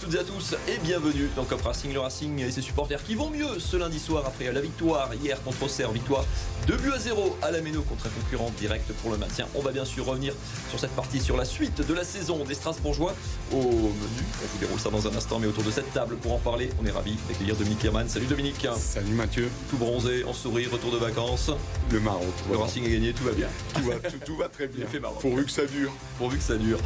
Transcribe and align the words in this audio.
toutes 0.00 0.14
et 0.14 0.18
à 0.18 0.24
tous 0.24 0.54
et 0.66 0.78
bienvenue 0.78 1.28
dans 1.36 1.44
Cop 1.44 1.60
Racing, 1.60 1.92
le 1.92 2.00
Racing 2.00 2.38
et 2.38 2.50
ses 2.50 2.62
supporters 2.62 3.02
qui 3.04 3.14
vont 3.14 3.28
mieux 3.28 3.58
ce 3.58 3.76
lundi 3.76 3.98
soir 3.98 4.24
après 4.26 4.50
la 4.50 4.60
victoire 4.62 5.10
hier 5.22 5.42
contre 5.42 5.64
Auxerre, 5.64 5.92
victoire 5.92 6.24
2 6.66 6.76
buts 6.76 6.92
à 6.94 6.98
0 6.98 7.36
à 7.42 7.50
la 7.50 7.60
Méno 7.60 7.82
contre 7.82 8.06
un 8.06 8.10
concurrent 8.10 8.50
direct 8.58 8.90
pour 9.02 9.10
le 9.10 9.18
maintien. 9.18 9.46
On 9.54 9.60
va 9.60 9.72
bien 9.72 9.84
sûr 9.84 10.06
revenir 10.06 10.32
sur 10.70 10.78
cette 10.78 10.92
partie, 10.92 11.20
sur 11.20 11.36
la 11.36 11.44
suite 11.44 11.86
de 11.86 11.94
la 11.94 12.04
saison 12.04 12.44
des 12.44 12.54
Strasbourgeois 12.54 13.14
au 13.52 13.56
menu. 13.56 14.24
On 14.42 14.46
vous 14.46 14.58
déroule 14.58 14.80
ça 14.80 14.90
dans 14.90 15.06
un 15.06 15.14
instant, 15.14 15.38
mais 15.38 15.46
autour 15.46 15.64
de 15.64 15.70
cette 15.70 15.92
table 15.92 16.16
pour 16.16 16.32
en 16.32 16.38
parler, 16.38 16.70
on 16.82 16.86
est 16.86 16.90
ravis 16.90 17.16
d'accueillir 17.28 17.56
Dominique 17.56 17.84
Herman. 17.84 18.08
Salut 18.08 18.26
Dominique. 18.26 18.66
Salut 18.76 19.14
Mathieu. 19.14 19.50
Tout 19.68 19.76
bronzé, 19.76 20.24
en 20.24 20.32
sourire, 20.32 20.70
retour 20.72 20.92
de 20.92 20.98
vacances. 20.98 21.50
Le 21.90 22.00
marron. 22.00 22.26
Le 22.50 22.56
Racing 22.56 22.84
est 22.84 22.92
gagné, 22.92 23.12
tout 23.12 23.24
va 23.24 23.32
bien. 23.32 23.48
Tout 23.74 23.82
va, 23.82 23.94
tout, 24.24 24.36
va 24.36 24.48
très 24.48 24.66
bien. 24.66 24.86
Fait. 24.86 25.00
Pourvu 25.20 25.44
que 25.44 25.50
ça 25.50 25.66
dure. 25.66 25.92
Pourvu 26.18 26.38
que 26.38 26.44
ça 26.44 26.56
dure. 26.56 26.78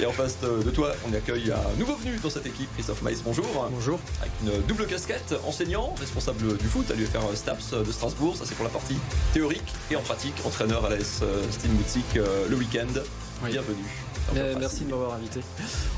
Et 0.00 0.06
en 0.06 0.12
face 0.12 0.38
de 0.40 0.70
toi, 0.70 0.94
on 1.08 1.14
accueille 1.14 1.50
un 1.50 1.78
nouveau 1.78 1.96
venu 1.96 2.16
dans 2.22 2.30
cette 2.30 2.46
équipe, 2.46 2.61
Christophe 2.74 3.02
Maïs, 3.02 3.22
bonjour. 3.22 3.46
Bonjour. 3.70 3.98
Avec 4.20 4.32
une 4.42 4.62
double 4.66 4.86
casquette, 4.86 5.34
enseignant, 5.46 5.94
responsable 5.98 6.56
du 6.56 6.66
foot 6.66 6.90
à 6.90 6.94
l'UFR 6.94 7.34
Staps 7.34 7.72
de 7.72 7.92
Strasbourg, 7.92 8.36
ça 8.36 8.44
c'est 8.46 8.54
pour 8.54 8.64
la 8.64 8.70
partie 8.70 8.96
théorique 9.32 9.72
et 9.90 9.96
en 9.96 10.02
pratique, 10.02 10.34
entraîneur 10.44 10.84
à 10.84 10.90
l'AS 10.90 11.22
Steam 11.50 11.72
Boutique 11.72 12.14
le 12.14 12.56
week-end. 12.56 13.00
Bienvenue. 13.44 14.11
Euh, 14.36 14.54
merci 14.58 14.84
de 14.84 14.90
m'avoir 14.90 15.14
invité. 15.14 15.40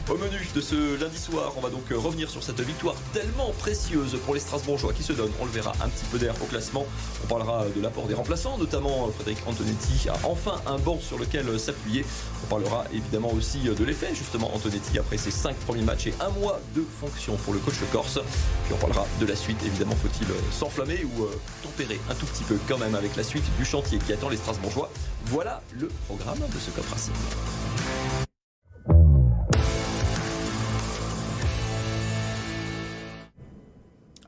Au 0.08 0.16
menu 0.16 0.48
de 0.54 0.60
ce 0.60 1.00
lundi 1.00 1.18
soir, 1.18 1.52
on 1.56 1.60
va 1.60 1.70
donc 1.70 1.88
revenir 1.90 2.28
sur 2.28 2.42
cette 2.42 2.60
victoire 2.60 2.94
tellement 3.12 3.52
précieuse 3.58 4.16
pour 4.24 4.34
les 4.34 4.40
Strasbourgeois 4.40 4.92
qui 4.92 5.02
se 5.02 5.12
donnent, 5.12 5.32
on 5.40 5.44
le 5.44 5.50
verra, 5.50 5.72
un 5.82 5.88
petit 5.88 6.04
peu 6.10 6.18
d'air 6.18 6.34
au 6.42 6.46
classement. 6.46 6.84
On 7.22 7.26
parlera 7.26 7.64
de 7.74 7.80
l'apport 7.80 8.06
des 8.06 8.14
remplaçants, 8.14 8.58
notamment 8.58 9.08
Frédéric 9.14 9.46
Antonetti 9.46 10.08
a 10.08 10.14
enfin 10.24 10.60
un 10.66 10.78
banc 10.78 10.98
sur 11.00 11.18
lequel 11.18 11.58
s'appuyer. 11.58 12.04
On 12.44 12.46
parlera 12.46 12.84
évidemment 12.92 13.32
aussi 13.32 13.60
de 13.60 13.84
l'effet, 13.84 14.14
justement, 14.14 14.54
Antonetti 14.54 14.98
après 14.98 15.16
ses 15.16 15.30
cinq 15.30 15.54
premiers 15.56 15.82
matchs 15.82 16.08
et 16.08 16.14
un 16.20 16.30
mois 16.30 16.60
de 16.74 16.84
fonction 17.00 17.36
pour 17.36 17.54
le 17.54 17.60
coach 17.60 17.74
corse. 17.92 18.18
Puis 18.64 18.74
on 18.74 18.78
parlera 18.78 19.06
de 19.20 19.26
la 19.26 19.36
suite, 19.36 19.58
évidemment, 19.64 19.96
faut-il 19.96 20.26
s'enflammer 20.52 21.04
ou 21.04 21.26
tempérer 21.62 22.00
un 22.10 22.14
tout 22.14 22.26
petit 22.26 22.44
peu 22.44 22.58
quand 22.68 22.78
même 22.78 22.94
avec 22.94 23.16
la 23.16 23.22
suite 23.22 23.44
du 23.56 23.64
chantier 23.64 23.98
qui 23.98 24.12
attend 24.12 24.28
les 24.28 24.36
Strasbourgeois. 24.36 24.90
Voilà 25.26 25.62
le 25.72 25.88
programme 26.06 26.38
de 26.38 26.58
ce 26.58 26.70
Cop 26.70 26.86
Racing. 26.90 27.14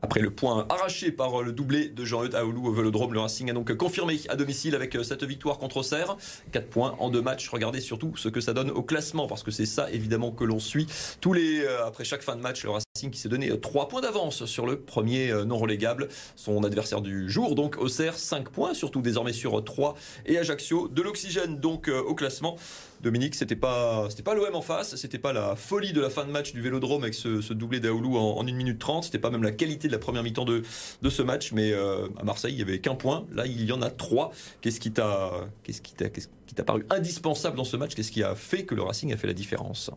Après 0.06 0.20
le 0.20 0.30
point 0.30 0.66
arraché 0.68 1.10
par 1.10 1.42
le 1.42 1.50
doublé 1.50 1.88
de 1.88 2.04
Jean-Eudes 2.04 2.36
Aoulou 2.36 2.68
au 2.68 2.72
Vélodrome, 2.72 3.12
le 3.12 3.18
Racing 3.18 3.50
a 3.50 3.52
donc 3.52 3.74
confirmé 3.74 4.20
à 4.28 4.36
domicile 4.36 4.76
avec 4.76 4.96
cette 5.02 5.24
victoire 5.24 5.58
contre 5.58 5.78
Auxerre. 5.78 6.16
4 6.52 6.68
points 6.68 6.94
en 7.00 7.10
deux 7.10 7.22
matchs. 7.22 7.48
Regardez 7.48 7.80
surtout 7.80 8.12
ce 8.16 8.28
que 8.28 8.40
ça 8.40 8.52
donne 8.52 8.70
au 8.70 8.84
classement, 8.84 9.26
parce 9.26 9.42
que 9.42 9.50
c'est 9.50 9.66
ça 9.66 9.90
évidemment 9.90 10.30
que 10.30 10.44
l'on 10.44 10.60
suit. 10.60 10.86
Tous 11.20 11.32
les, 11.32 11.66
après 11.84 12.04
chaque 12.04 12.22
fin 12.22 12.36
de 12.36 12.40
match, 12.40 12.62
le 12.62 12.70
Racing 12.70 12.85
qui 13.10 13.18
s'est 13.18 13.28
donné 13.28 13.58
3 13.58 13.88
points 13.88 14.00
d'avance 14.00 14.44
sur 14.46 14.66
le 14.66 14.80
premier 14.80 15.32
non 15.46 15.58
relégable, 15.58 16.08
son 16.34 16.64
adversaire 16.64 17.00
du 17.00 17.28
jour. 17.30 17.54
Donc 17.54 17.76
Auxerre, 17.78 18.16
5 18.16 18.48
points, 18.48 18.74
surtout 18.74 19.02
désormais 19.02 19.32
sur 19.32 19.62
3. 19.62 19.94
Et 20.26 20.38
Ajaccio, 20.38 20.88
de 20.88 21.02
l'oxygène 21.02 21.58
donc 21.58 21.88
au 21.88 22.14
classement. 22.14 22.56
Dominique, 23.02 23.34
c'était 23.34 23.56
pas, 23.56 24.06
c'était 24.08 24.22
pas 24.22 24.34
l'OM 24.34 24.54
en 24.54 24.62
face, 24.62 24.96
c'était 24.96 25.18
pas 25.18 25.32
la 25.32 25.54
folie 25.54 25.92
de 25.92 26.00
la 26.00 26.10
fin 26.10 26.24
de 26.24 26.30
match 26.30 26.52
du 26.52 26.62
Vélodrome 26.62 27.02
avec 27.02 27.14
ce, 27.14 27.52
doublé 27.52 27.78
d'Aoulou 27.78 28.16
en, 28.16 28.38
en 28.38 28.46
1 28.46 28.52
minute 28.52 28.78
30, 28.78 29.04
c'était 29.04 29.18
pas 29.18 29.30
même 29.30 29.42
la 29.42 29.52
qualité 29.52 29.88
de 29.88 29.92
la 29.92 29.98
première 29.98 30.22
mi-temps 30.22 30.44
de, 30.44 30.62
de 31.02 31.10
ce 31.10 31.22
match, 31.22 31.52
mais 31.52 31.72
euh, 31.72 32.08
à 32.18 32.24
Marseille, 32.24 32.54
il 32.54 32.58
y 32.58 32.62
avait 32.62 32.80
qu'un 32.80 32.94
point, 32.94 33.26
là 33.32 33.46
il 33.46 33.64
y 33.64 33.72
en 33.72 33.82
a 33.82 33.90
trois. 33.90 34.32
Qu'est-ce 34.60 34.80
qui 34.80 34.92
t'a, 34.92 35.30
qu'est-ce 35.62 35.82
qui 35.82 35.94
t'a, 35.94 36.08
qu'est-ce 36.08 36.28
qui 36.46 36.54
t'a 36.54 36.64
paru 36.64 36.84
indispensable 36.90 37.56
dans 37.56 37.64
ce 37.64 37.76
match 37.76 37.94
Qu'est-ce 37.94 38.12
qui 38.12 38.22
a 38.22 38.34
fait 38.34 38.64
que 38.64 38.74
le 38.74 38.82
Racing 38.82 39.12
a 39.12 39.16
fait 39.16 39.26
la 39.26 39.34
différence? 39.34 39.90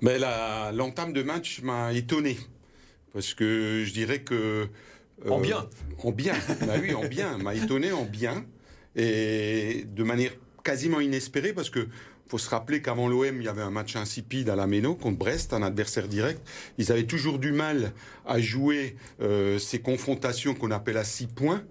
Mais 0.00 0.18
la, 0.18 0.70
l'entame 0.72 1.12
de 1.12 1.22
match 1.22 1.60
m'a 1.62 1.92
étonné, 1.92 2.38
parce 3.12 3.34
que 3.34 3.84
je 3.84 3.92
dirais 3.92 4.20
que 4.20 4.68
euh, 5.26 5.30
en 5.30 5.40
bien, 5.40 5.68
en 6.02 6.12
bien, 6.12 6.34
bah 6.66 6.74
oui, 6.80 6.94
en 6.94 7.04
bien, 7.04 7.38
m'a 7.38 7.54
étonné 7.54 7.92
en 7.92 8.04
bien. 8.04 8.44
Et 8.96 9.84
de 9.94 10.02
manière 10.02 10.32
quasiment 10.64 11.00
inespérée 11.00 11.52
parce 11.52 11.70
que 11.70 11.88
faut 12.28 12.38
se 12.38 12.50
rappeler 12.50 12.82
qu'avant 12.82 13.08
l'OM, 13.08 13.40
il 13.40 13.44
y 13.44 13.48
avait 13.48 13.62
un 13.62 13.70
match 13.70 13.96
insipide 13.96 14.50
à 14.50 14.56
la 14.56 14.66
Méno 14.66 14.94
contre 14.94 15.16
Brest, 15.16 15.54
un 15.54 15.62
adversaire 15.62 16.08
direct. 16.08 16.46
Ils 16.76 16.92
avaient 16.92 17.06
toujours 17.06 17.38
du 17.38 17.52
mal 17.52 17.92
à 18.26 18.38
jouer 18.38 18.96
euh, 19.22 19.58
ces 19.58 19.80
confrontations 19.80 20.54
qu'on 20.54 20.70
appelle 20.70 20.98
à 20.98 21.04
six 21.04 21.26
points. 21.26 21.62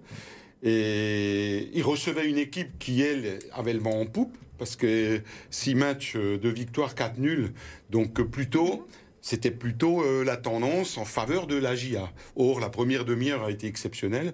Et 0.62 1.70
ils 1.72 1.82
recevaient 1.82 2.28
une 2.28 2.38
équipe 2.38 2.78
qui, 2.78 3.02
elle, 3.02 3.38
avait 3.52 3.72
le 3.72 3.80
vent 3.80 4.00
en 4.00 4.06
poupe, 4.06 4.36
parce 4.58 4.76
que 4.76 5.20
six 5.50 5.74
matchs 5.74 6.16
de 6.16 6.48
victoire, 6.48 6.94
quatre 6.94 7.18
nuls. 7.18 7.52
Donc 7.90 8.20
plutôt, 8.22 8.86
c'était 9.20 9.50
plutôt 9.50 10.02
euh, 10.02 10.24
la 10.24 10.36
tendance 10.36 10.96
en 10.96 11.04
faveur 11.04 11.46
de 11.46 11.56
la 11.56 11.74
GIA. 11.74 12.10
Or, 12.36 12.60
la 12.60 12.70
première 12.70 13.04
demi-heure 13.04 13.44
a 13.44 13.50
été 13.50 13.66
exceptionnelle. 13.66 14.32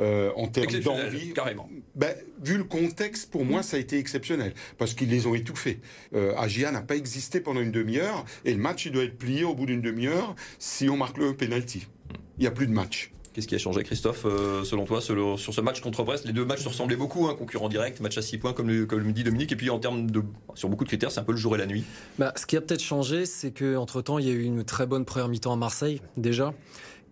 Euh, 0.00 0.30
en 0.36 0.46
termes 0.46 0.78
d'envie. 0.80 1.32
Carrément. 1.32 1.68
Ben, 1.96 2.14
vu 2.44 2.56
le 2.56 2.64
contexte, 2.64 3.30
pour 3.32 3.44
moi, 3.44 3.64
ça 3.64 3.78
a 3.78 3.80
été 3.80 3.98
exceptionnel. 3.98 4.54
Parce 4.76 4.94
qu'ils 4.94 5.08
les 5.08 5.26
ont 5.26 5.34
étouffés. 5.34 5.80
Euh, 6.14 6.36
Agia 6.36 6.70
n'a 6.70 6.82
pas 6.82 6.94
existé 6.94 7.40
pendant 7.40 7.60
une 7.60 7.72
demi-heure. 7.72 8.24
Et 8.44 8.52
le 8.52 8.60
match, 8.60 8.86
il 8.86 8.92
doit 8.92 9.02
être 9.02 9.18
plié 9.18 9.42
au 9.42 9.54
bout 9.54 9.66
d'une 9.66 9.82
demi-heure 9.82 10.36
si 10.60 10.88
on 10.88 10.96
marque 10.96 11.18
le 11.18 11.34
penalty. 11.34 11.88
Il 12.36 12.42
n'y 12.42 12.46
a 12.46 12.52
plus 12.52 12.68
de 12.68 12.72
match. 12.72 13.10
Qu'est-ce 13.38 13.46
qui 13.46 13.54
a 13.54 13.58
changé, 13.58 13.84
Christophe, 13.84 14.24
euh, 14.24 14.64
selon 14.64 14.84
toi, 14.84 15.00
sur 15.00 15.38
ce 15.38 15.60
match 15.60 15.80
contre 15.80 16.02
Brest? 16.02 16.24
Les 16.24 16.32
deux 16.32 16.44
matchs 16.44 16.64
se 16.64 16.68
ressemblaient 16.68 16.96
beaucoup, 16.96 17.28
hein, 17.28 17.36
concurrent 17.38 17.68
direct, 17.68 18.00
match 18.00 18.18
à 18.18 18.22
6 18.22 18.38
points, 18.38 18.52
comme 18.52 18.66
le, 18.66 19.12
dit 19.12 19.22
Dominique. 19.22 19.52
Et 19.52 19.54
puis, 19.54 19.70
en 19.70 19.78
termes 19.78 20.10
de. 20.10 20.24
Sur 20.56 20.68
beaucoup 20.68 20.82
de 20.82 20.88
critères, 20.88 21.12
c'est 21.12 21.20
un 21.20 21.22
peu 21.22 21.30
le 21.30 21.38
jour 21.38 21.54
et 21.54 21.58
la 21.58 21.66
nuit. 21.66 21.84
Bah, 22.18 22.32
ce 22.34 22.46
qui 22.46 22.56
a 22.56 22.60
peut-être 22.60 22.82
changé, 22.82 23.26
c'est 23.26 23.52
qu'entre-temps, 23.52 24.18
il 24.18 24.26
y 24.26 24.28
a 24.28 24.32
eu 24.32 24.42
une 24.42 24.64
très 24.64 24.86
bonne 24.86 25.04
première 25.04 25.28
mi-temps 25.28 25.52
à 25.52 25.56
Marseille, 25.56 26.02
déjà. 26.16 26.52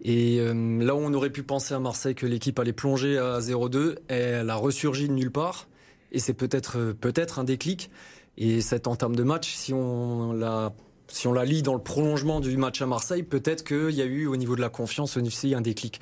Et 0.03 0.41
euh, 0.41 0.83
là 0.85 0.97
où 0.97 0.99
on 0.99 1.15
aurait 1.15 1.31
pu 1.31 1.45
penser 1.45 1.75
à 1.75 1.79
Marseille 1.79 2.17
que 2.17 2.27
l'équipe 2.27 2.59
allait 2.59 2.73
plonger 2.73 3.19
à 3.19 3.39
0-2, 3.39 3.95
elle 4.09 4.51
a 4.51 4.57
ressurgi 4.57 5.07
de 5.07 5.13
nulle 5.13 5.31
part. 5.31 5.69
Et 6.11 6.19
c'est 6.19 6.35
peut-être 6.35 6.93
peut-être 7.01 7.39
un 7.39 7.45
déclic. 7.45 7.89
Et 8.37 8.63
cette 8.63 8.89
entame 8.89 9.15
de 9.15 9.23
match, 9.23 9.55
si 9.55 9.73
on 9.73 10.33
la 10.33 10.73
si 11.09 11.27
on 11.27 11.33
la 11.33 11.45
lit 11.45 11.63
dans 11.63 11.75
le 11.75 11.81
prolongement 11.81 12.41
du 12.41 12.57
match 12.57 12.83
à 12.83 12.87
Marseille, 12.87 13.23
peut-être 13.23 13.65
qu'il 13.65 13.95
y 13.95 14.03
a 14.03 14.07
eu 14.07 14.27
au 14.27 14.37
niveau 14.37 14.57
de 14.57 14.61
la 14.61 14.69
confiance 14.69 15.17
aussi 15.17 15.55
un 15.55 15.61
déclic. 15.61 16.01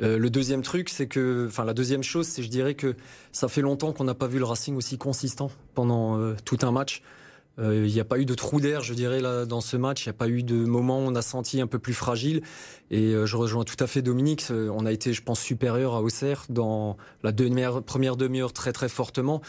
Euh, 0.00 0.18
le 0.18 0.30
deuxième 0.30 0.62
truc, 0.62 0.88
c'est 0.88 1.06
que, 1.06 1.46
enfin 1.48 1.64
la 1.64 1.74
deuxième 1.74 2.02
chose, 2.02 2.26
c'est 2.26 2.42
je 2.42 2.48
dirais 2.48 2.74
que 2.74 2.96
ça 3.30 3.48
fait 3.48 3.60
longtemps 3.60 3.92
qu'on 3.92 4.04
n'a 4.04 4.14
pas 4.14 4.26
vu 4.26 4.38
le 4.38 4.44
Racing 4.44 4.76
aussi 4.76 4.98
consistant 4.98 5.50
pendant 5.74 6.18
euh, 6.18 6.34
tout 6.44 6.58
un 6.62 6.72
match. 6.72 7.02
Il 7.58 7.92
n'y 7.92 8.00
a 8.00 8.04
pas 8.04 8.18
eu 8.18 8.24
de 8.24 8.34
trou 8.34 8.60
d'air, 8.60 8.82
je 8.82 8.94
dirais, 8.94 9.20
dans 9.46 9.60
ce 9.60 9.76
match. 9.76 10.06
Il 10.06 10.08
n'y 10.08 10.14
a 10.14 10.14
pas 10.14 10.28
eu 10.28 10.42
de 10.42 10.56
moment 10.64 10.98
où 11.00 11.02
on 11.02 11.14
a 11.14 11.22
senti 11.22 11.60
un 11.60 11.66
peu 11.66 11.78
plus 11.78 11.92
fragile. 11.92 12.42
Et 12.90 13.14
euh, 13.14 13.26
je 13.26 13.36
rejoins 13.36 13.64
tout 13.64 13.76
à 13.78 13.86
fait 13.86 14.00
Dominique. 14.00 14.46
On 14.50 14.86
a 14.86 14.92
été, 14.92 15.12
je 15.12 15.22
pense, 15.22 15.40
supérieur 15.40 15.94
à 15.94 16.02
Auxerre 16.02 16.46
dans 16.48 16.96
la 17.22 17.32
première 17.82 18.16
demi-heure 18.16 18.52
très 18.52 18.72
très 18.72 18.88
fortement. 18.88 19.42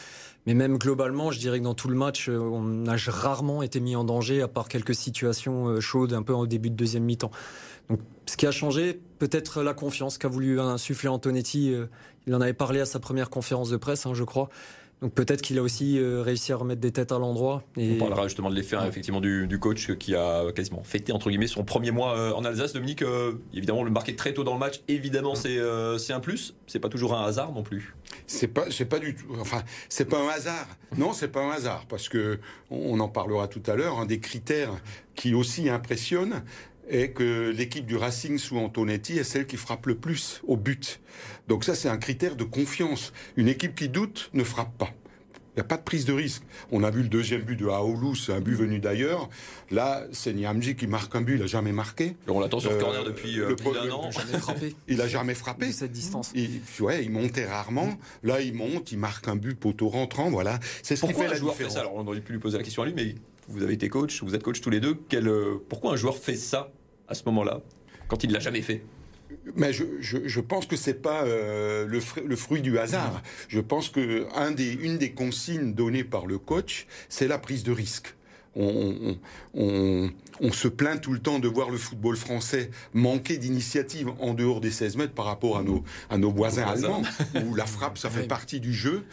Mais 0.46 0.54
même 0.54 0.78
globalement, 0.78 1.32
je 1.32 1.40
dirais 1.40 1.60
que 1.60 1.64
dans 1.64 1.74
tout 1.74 1.88
le 1.88 1.96
match, 1.96 2.28
on 2.30 2.86
a 2.88 2.96
rarement 3.08 3.64
été 3.64 3.80
mis 3.80 3.96
en 3.96 4.04
danger, 4.04 4.42
à 4.42 4.50
part 4.50 4.68
quelques 4.68 4.96
situations 4.96 5.80
chaudes 5.80 6.14
un 6.14 6.24
peu 6.24 6.34
au 6.34 6.46
début 6.48 6.70
de 6.70 6.76
deuxième 6.76 7.04
mi-temps. 7.04 7.32
Donc, 7.90 8.02
ce 8.26 8.36
qui 8.36 8.46
a 8.46 8.52
changé, 8.52 9.00
peut-être 9.20 9.64
la 9.64 9.74
confiance 9.74 10.18
qu'a 10.18 10.28
voulu 10.28 10.60
insuffler 10.60 11.08
Antonetti. 11.08 11.74
Il 12.28 12.36
en 12.36 12.42
avait 12.42 12.54
parlé 12.54 12.82
à 12.82 12.86
sa 12.86 13.00
première 13.00 13.30
conférence 13.30 13.70
de 13.70 13.78
presse, 13.78 14.06
hein, 14.06 14.14
je 14.14 14.24
crois. 14.26 14.50
Donc 15.04 15.14
peut-être 15.14 15.42
qu'il 15.42 15.60
a 15.60 15.62
aussi 15.62 16.00
réussi 16.02 16.54
à 16.54 16.56
remettre 16.56 16.80
des 16.80 16.92
têtes 16.92 17.12
à 17.12 17.20
l'endroit. 17.20 17.64
Et... 17.76 17.96
On 17.96 17.98
parlera 17.98 18.24
justement 18.24 18.50
de 18.50 18.56
l'effet 18.56 18.78
effectivement 18.88 19.20
du, 19.20 19.48
du, 19.48 19.60
coach 19.60 19.92
qui 19.98 20.16
a 20.16 20.50
quasiment 20.54 20.82
fêté 20.84 21.12
entre 21.12 21.30
guillemets 21.30 21.48
son 21.48 21.66
premier 21.66 21.92
mois 21.92 22.34
en 22.36 22.46
Alsace. 22.46 22.72
Dominique, 22.72 23.02
euh, 23.02 23.34
évidemment 23.54 23.84
le 23.84 23.92
marquer 23.92 24.16
très 24.16 24.34
tôt 24.34 24.44
dans 24.44 24.54
le 24.54 24.60
match, 24.60 24.82
évidemment 24.88 25.36
c'est 25.36 25.58
euh, 25.58 25.98
c'est 25.98 26.14
un 26.14 26.20
plus. 26.20 26.56
C'est 26.68 26.80
pas 26.80 26.90
toujours 26.90 27.14
un 27.16 27.26
hasard 27.26 27.52
non 27.52 27.64
plus. 27.64 27.96
C'est 28.28 28.48
pas 28.48 28.66
c'est 28.70 28.86
pas 28.86 29.00
du 29.00 29.14
tout. 29.16 29.28
Enfin 29.40 29.64
c'est 29.90 30.06
pas 30.06 30.20
un 30.20 30.30
hasard. 30.30 30.68
Non 30.98 31.14
c'est 31.14 31.28
pas 31.28 31.42
un 31.42 31.52
hasard 31.52 31.86
parce 31.90 32.08
que 32.08 32.40
on 32.72 33.00
en 33.00 33.10
parlera 33.10 33.48
tout 33.48 33.64
à 33.68 33.76
l'heure. 33.76 34.00
Un 34.00 34.06
des 34.06 34.20
critères 34.20 34.72
qui 35.16 35.34
aussi 35.34 35.70
impressionne 35.70 36.44
est 36.90 37.10
que 37.10 37.50
l'équipe 37.56 37.86
du 37.86 37.96
Racing 37.96 38.38
sous 38.38 38.58
Antonetti 38.58 39.18
est 39.18 39.24
celle 39.24 39.46
qui 39.46 39.58
frappe 39.58 39.86
le 39.86 39.96
plus 39.96 40.42
au 40.48 40.58
but. 40.58 41.00
Donc 41.48 41.64
ça, 41.64 41.76
c'est 41.76 41.90
un 41.90 41.98
critère 41.98 42.36
de 42.36 42.44
confiance. 42.44 43.14
Une 43.36 43.48
équipe 43.48 43.76
qui 43.76 43.90
doute 43.90 44.30
ne 44.34 44.44
frappe 44.44 44.78
pas. 44.78 44.90
Il 45.56 45.60
n'y 45.60 45.62
a 45.62 45.66
pas 45.66 45.78
de 45.78 45.84
prise 45.84 46.06
de 46.06 46.14
risque. 46.14 46.42
On 46.72 46.84
a 46.84 46.90
vu 46.90 47.04
le 47.04 47.10
deuxième 47.10 47.42
but 47.42 47.56
de 47.56 47.68
Aoulou, 47.68 48.16
c'est 48.16 48.34
un 48.34 48.42
but 48.42 48.56
venu 48.56 48.80
d'ailleurs. 48.80 49.30
Là, 49.70 50.04
c'est 50.12 50.34
Niamji 50.34 50.76
qui 50.76 50.88
marque 50.88 51.16
un 51.16 51.22
but, 51.22 51.36
il 51.36 51.42
n'a 51.42 51.46
jamais 51.46 51.72
marqué. 51.72 52.16
On 52.28 52.40
l'attend 52.40 52.60
sur 52.60 52.72
euh, 52.72 52.80
corner 52.80 53.04
depuis 53.04 53.40
euh, 53.40 53.54
plus 53.56 53.72
d'un 53.72 53.92
an. 53.92 54.10
Jamais 54.10 54.40
frappé. 54.40 54.76
Il 54.88 54.98
n'a 54.98 55.08
jamais 55.08 55.36
frappé. 55.36 55.72
Cette 55.72 55.92
distance. 55.92 56.32
Il, 56.34 56.62
ouais, 56.80 57.04
il 57.04 57.12
montait 57.12 57.46
rarement. 57.46 57.90
Là, 58.24 58.42
il 58.42 58.56
monte, 58.56 58.92
il 58.92 58.98
marque 58.98 59.28
un 59.28 59.36
but 59.36 59.54
poteau 59.54 59.90
rentrant. 59.90 60.32
Voilà. 60.32 60.60
C'est 60.82 60.96
ce 60.96 61.06
qui 61.06 61.14
fait 61.14 61.28
la 61.28 61.36
joueur 61.36 61.54
différence. 61.54 61.74
fait 61.74 61.80
ça? 61.80 61.82
Alors, 61.82 61.94
on 61.96 62.08
aurait 62.08 62.22
pu 62.22 62.34
lui 62.34 62.40
poser 62.40 62.58
la 62.58 62.64
question 62.64 62.82
à 62.82 62.88
lui, 62.88 62.94
mais 62.96 63.14
vous 63.48 63.64
avez 63.64 63.74
été 63.74 63.90
coach, 63.90 64.24
vous 64.24 64.36
êtes 64.36 64.44
coach 64.44 64.62
tous 64.62 64.70
les 64.70 64.80
deux. 64.80 64.98
Euh, 65.14 65.58
pourquoi 65.70 65.94
un 65.94 65.96
joueur 65.96 66.18
fait 66.18 66.36
ça 66.36 66.72
à 67.08 67.14
ce 67.14 67.24
moment-là, 67.26 67.62
quand 68.08 68.24
il 68.24 68.30
ne 68.30 68.34
l'a 68.34 68.40
jamais 68.40 68.62
fait? 68.62 68.84
Mais 69.56 69.74
je, 69.74 70.40
pense 70.40 70.66
que 70.66 70.76
c'est 70.76 71.02
pas 71.02 71.24
euh, 71.24 71.86
le, 71.86 72.00
fr 72.00 72.20
le, 72.26 72.36
fruit 72.36 72.62
du 72.62 72.78
hasard. 72.78 73.22
Je 73.48 73.60
pense 73.60 73.90
que 73.90 74.28
une 74.84 74.98
des 74.98 75.12
consignes 75.12 75.74
données 75.74 76.04
par 76.04 76.26
le 76.28 76.38
coach, 76.38 76.88
c'est 77.10 77.28
la 77.28 77.40
prise 77.40 77.64
de 77.64 77.72
risque. 77.72 78.16
On, 78.56 80.52
se 80.52 80.68
plaint 80.68 81.02
tout 81.02 81.14
le 81.14 81.20
temps 81.20 81.40
de 81.40 81.48
voir 81.48 81.70
le 81.70 81.78
football 81.78 82.16
français 82.16 82.70
manquer 82.94 83.38
d'initiative 83.38 84.12
en 84.20 84.34
dehors 84.34 84.62
des 84.62 84.72
16 84.72 84.98
mètres 84.98 85.14
par 85.14 85.26
rapport 85.26 85.58
à 85.58 85.64
nos, 85.64 85.84
à 86.10 86.18
nos 86.18 86.32
voisins 86.32 86.64
allemands, 86.64 87.02
où 87.46 87.56
la 87.56 87.66
frappe, 87.66 87.98
ça 87.98 88.10
fait 88.12 88.28
partie 88.28 88.60
du 88.60 88.74
jeu. 88.74 89.04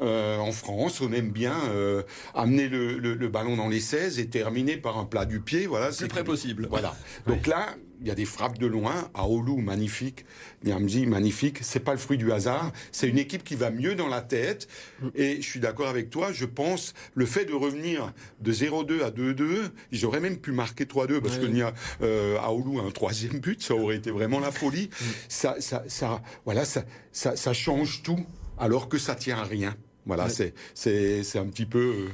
Euh, 0.00 0.38
en 0.38 0.52
France, 0.52 1.00
on 1.00 1.12
aime 1.12 1.30
bien 1.30 1.54
euh, 1.70 2.02
amener 2.34 2.68
le, 2.68 3.28
ballon 3.28 3.56
dans 3.56 3.68
les 3.68 3.80
16 3.80 4.18
et 4.18 4.28
terminer 4.28 4.76
par 4.76 4.98
un 4.98 5.04
plat 5.04 5.24
du 5.24 5.40
pied. 5.40 5.66
Voilà, 5.66 5.92
c'est 5.92 6.08
très 6.08 6.24
possible. 6.24 6.66
Voilà. 6.68 6.96
Donc 7.26 7.46
là, 7.46 7.68
il 8.00 8.06
y 8.06 8.10
a 8.10 8.14
des 8.14 8.24
frappes 8.24 8.58
de 8.58 8.66
loin. 8.66 9.10
Aoulou, 9.14 9.58
magnifique. 9.58 10.24
Niamzi, 10.64 11.06
magnifique. 11.06 11.58
C'est 11.62 11.80
pas 11.80 11.92
le 11.92 11.98
fruit 11.98 12.18
du 12.18 12.32
hasard. 12.32 12.72
C'est 12.92 13.08
une 13.08 13.18
équipe 13.18 13.44
qui 13.44 13.54
va 13.54 13.70
mieux 13.70 13.94
dans 13.94 14.08
la 14.08 14.20
tête. 14.20 14.68
Et 15.14 15.36
je 15.36 15.46
suis 15.46 15.60
d'accord 15.60 15.88
avec 15.88 16.10
toi. 16.10 16.32
Je 16.32 16.46
pense 16.46 16.94
le 17.14 17.26
fait 17.26 17.44
de 17.44 17.52
revenir 17.52 18.12
de 18.40 18.52
0-2 18.52 19.02
à 19.02 19.10
2-2, 19.10 19.70
ils 19.92 20.06
auraient 20.06 20.20
même 20.20 20.38
pu 20.38 20.52
marquer 20.52 20.84
3-2 20.84 21.20
parce 21.20 21.38
que 21.38 21.46
Nia, 21.46 21.72
euh, 22.02 22.38
Aoulou 22.38 22.80
a 22.80 22.82
un 22.82 22.90
troisième 22.90 23.38
but. 23.38 23.62
Ça 23.62 23.74
aurait 23.74 23.96
été 23.96 24.10
vraiment 24.10 24.40
la 24.40 24.50
folie. 24.50 24.88
Mm. 24.88 25.04
Ça, 25.28 25.56
ça, 25.60 25.84
ça, 25.88 26.22
voilà, 26.44 26.64
ça, 26.64 26.84
ça, 27.12 27.36
ça 27.36 27.52
change 27.52 28.02
tout 28.02 28.24
alors 28.58 28.88
que 28.88 28.98
ça 28.98 29.14
tient 29.14 29.38
à 29.38 29.44
rien. 29.44 29.76
Voilà, 30.06 30.28
c'est, 30.28 30.54
c'est, 30.74 31.22
c'est 31.22 31.38
un 31.38 31.46
petit 31.46 31.66
peu. 31.66 31.78
Euh, 31.78 32.08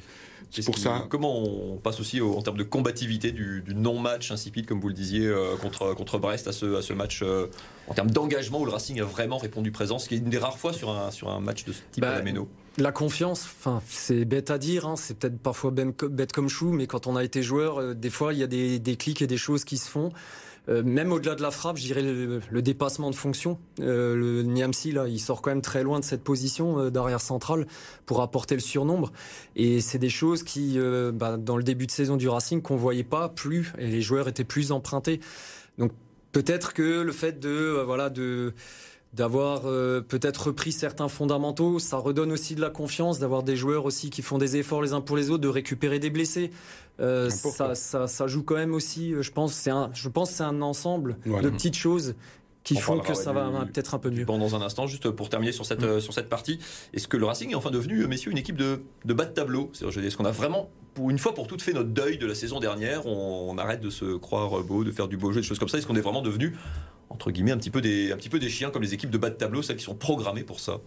pour 0.65 0.79
ça. 0.79 1.07
Comment 1.09 1.39
on 1.39 1.77
passe 1.77 2.01
aussi 2.01 2.21
en 2.21 2.41
termes 2.43 2.57
de 2.57 2.63
combativité 2.63 3.33
du, 3.33 3.63
non-match 3.75 4.31
insipide, 4.31 4.67
comme 4.67 4.81
vous 4.81 4.89
le 4.89 4.95
disiez, 4.95 5.27
euh, 5.27 5.57
contre, 5.57 5.95
contre 5.95 6.19
Brest 6.19 6.49
à 6.49 6.53
ce, 6.53 6.77
à 6.77 6.83
ce 6.83 6.93
match, 6.93 7.23
euh, 7.23 7.47
en 7.89 7.95
termes 7.95 8.11
d'engagement 8.11 8.61
où 8.61 8.65
le 8.65 8.73
Racing 8.73 9.01
a 9.01 9.05
vraiment 9.05 9.39
répondu 9.39 9.71
présent, 9.71 9.99
ce 9.99 10.09
qui 10.09 10.15
est 10.15 10.19
une 10.19 10.31
des 10.31 10.39
rares 10.39 10.59
fois 10.59 10.73
sur 10.73 10.91
un, 10.91 11.11
sur 11.11 11.31
un 11.31 11.41
match 11.41 11.65
de 11.65 11.73
ce 11.73 11.81
type 11.93 12.03
bah, 12.03 12.11
à 12.11 12.19
la 12.19 12.23
Méno 12.23 12.49
la 12.79 12.93
confiance, 12.93 13.43
enfin, 13.43 13.81
c'est 13.89 14.27
bête 14.27 14.51
à 14.51 14.59
dire, 14.59 14.87
hein, 14.87 14.97
c'est 14.97 15.19
peut-être 15.19 15.39
parfois 15.39 15.71
bête 15.71 16.33
comme 16.33 16.51
chou, 16.51 16.73
mais 16.73 16.87
quand 16.87 17.07
on 17.07 17.17
a 17.17 17.25
été 17.25 17.43
joueur, 17.43 17.81
euh, 17.81 17.95
des 17.95 18.11
fois 18.11 18.35
il 18.35 18.39
y 18.39 18.43
a 18.43 18.47
des, 18.47 18.79
des 18.79 18.97
clics 18.97 19.23
et 19.23 19.27
des 19.27 19.39
choses 19.39 19.65
qui 19.65 19.79
se 19.79 19.89
font. 19.89 20.13
Euh, 20.69 20.83
même 20.83 21.13
au-delà 21.13 21.35
de 21.35 21.43
la 21.43 21.51
frappe, 21.51 21.77
je 21.77 21.85
dirais 21.85 22.03
le, 22.03 22.63
dépassement 22.63 23.11
de 23.11 23.15
fonction. 23.15 23.59
Euh, 23.81 24.17
le 24.17 24.43
Niamsi, 24.43 24.93
là, 24.93 25.07
il 25.07 25.21
sort 25.21 25.43
quand 25.43 25.51
même 25.51 25.63
très 25.63 25.83
loin 25.83 26.01
de 26.01 26.05
cette 26.05 26.25
position 26.25 26.79
euh, 26.79 26.91
d'arrière 26.91 27.21
central 27.21 27.67
pour 28.05 28.21
apporter 28.21 28.55
le 28.55 28.61
surnombre. 28.61 29.13
Et 29.55 29.81
c'est 29.81 29.99
des 29.99 30.09
choses 30.09 30.43
qui, 30.43 30.79
bah, 31.15 31.37
dans 31.37 31.57
le 31.57 31.63
début 31.63 31.87
de 31.87 31.91
saison 31.91 32.17
du 32.17 32.29
Racing, 32.29 32.63
qu'on 32.63 32.77
voyait 32.77 33.05
pas 33.05 33.29
plus, 33.29 33.73
et 33.79 33.87
les 33.87 34.03
joueurs 34.03 34.29
étaient 34.29 34.45
plus 34.45 34.73
empruntés. 34.73 35.21
Donc 35.79 35.93
peut-être 36.33 36.73
que 36.73 37.01
le 37.03 37.13
fait 37.13 37.39
de, 37.39 37.83
voilà, 37.85 38.11
de 38.11 38.55
d'avoir 39.13 39.63
peut-être 39.63 40.49
repris 40.49 40.73
certains 40.73 41.09
fondamentaux. 41.09 41.79
Ça 41.79 41.97
redonne 41.97 42.33
aussi 42.33 42.55
de 42.55 42.61
la 42.61 42.69
confiance, 42.69 43.19
d'avoir 43.19 43.43
des 43.43 43.57
joueurs 43.57 43.87
aussi 43.87 44.11
qui 44.11 44.21
font 44.21 44.37
des 44.37 44.57
efforts 44.57 44.83
les 44.83 44.93
uns 44.93 45.01
pour 45.01 45.17
les 45.17 45.31
autres, 45.31 45.41
de 45.41 45.49
récupérer 45.49 45.99
des 45.99 46.11
blessés. 46.11 46.51
Euh, 47.01 47.29
ça, 47.29 47.75
ça, 47.75 48.07
ça, 48.07 48.27
joue 48.27 48.43
quand 48.43 48.55
même 48.55 48.73
aussi, 48.73 49.13
euh, 49.13 49.23
je 49.23 49.31
pense, 49.31 49.53
c'est 49.53 49.71
un, 49.71 49.91
je 49.93 50.09
pense 50.09 50.31
c'est 50.31 50.45
un 50.45 50.63
ensemble 50.63 51.19
de 51.27 51.51
petites 51.51 51.77
choses 51.77 52.15
qui 52.63 52.77
font 52.77 52.99
que 52.99 53.15
ça 53.15 53.33
va 53.33 53.51
peut-être 53.67 53.95
un 53.95 53.99
peu 53.99 54.11
mieux. 54.11 54.25
Bon, 54.25 54.39
dans 54.39 54.57
un 54.57 54.63
instant, 54.63 54.87
juste 54.87 55.11
pour 55.11 55.29
terminer 55.29 55.53
sur 55.53 55.67
cette, 55.67 55.83
mm. 55.83 55.85
euh, 55.85 56.01
sur 56.01 56.15
cette 56.15 56.29
partie, 56.29 56.59
est-ce 56.95 57.07
que 57.07 57.17
le 57.17 57.27
Racing 57.27 57.51
est 57.51 57.55
enfin 57.55 57.71
devenu, 57.71 58.07
messieurs, 58.07 58.33
une 58.33 58.39
équipe 58.39 58.57
de, 58.57 58.83
de 59.05 59.15
bas 59.15 59.27
de 59.27 59.33
tableau? 59.33 59.71
Est-ce 59.75 60.17
qu'on 60.17 60.25
a 60.25 60.31
vraiment, 60.31 60.71
pour 60.95 61.11
une 61.11 61.19
fois 61.19 61.35
pour 61.35 61.47
toutes, 61.47 61.63
fait 61.63 61.75
notre 61.75 61.91
deuil 61.91 62.19
de 62.19 62.27
la 62.27 62.35
saison 62.35 62.59
dernière? 62.59 63.07
On, 63.07 63.57
arrête 63.59 63.81
de 63.81 63.91
se 63.91 64.17
croire 64.17 64.63
beau, 64.65 64.83
de 64.83 64.91
faire 64.91 65.07
du 65.07 65.17
beau 65.17 65.33
jeu, 65.33 65.43
des 65.43 65.47
choses 65.47 65.59
comme 65.59 65.69
ça? 65.69 65.79
Est-ce 65.79 65.87
qu'on 65.87 65.97
est 65.97 66.01
vraiment 66.01 66.23
devenu, 66.23 66.57
entre 67.11 67.31
guillemets, 67.31 67.53
un 67.53 67.59
petit, 67.59 67.71
peu 67.71 67.81
des, 67.81 68.11
un 68.11 68.17
petit 68.17 68.31
peu 68.31 68.39
des 68.39 68.49
chiens 68.49 68.71
comme 68.71 68.83
les 68.83 68.95
équipes 68.95 69.11
de 69.11 69.19
bas 69.19 69.31
de 69.31 69.37
tableau, 69.37 69.63
celles 69.63 69.77
qui 69.77 69.85
sont 69.85 69.95
programmées 69.95 70.45
pour 70.45 70.61
ça? 70.61 70.81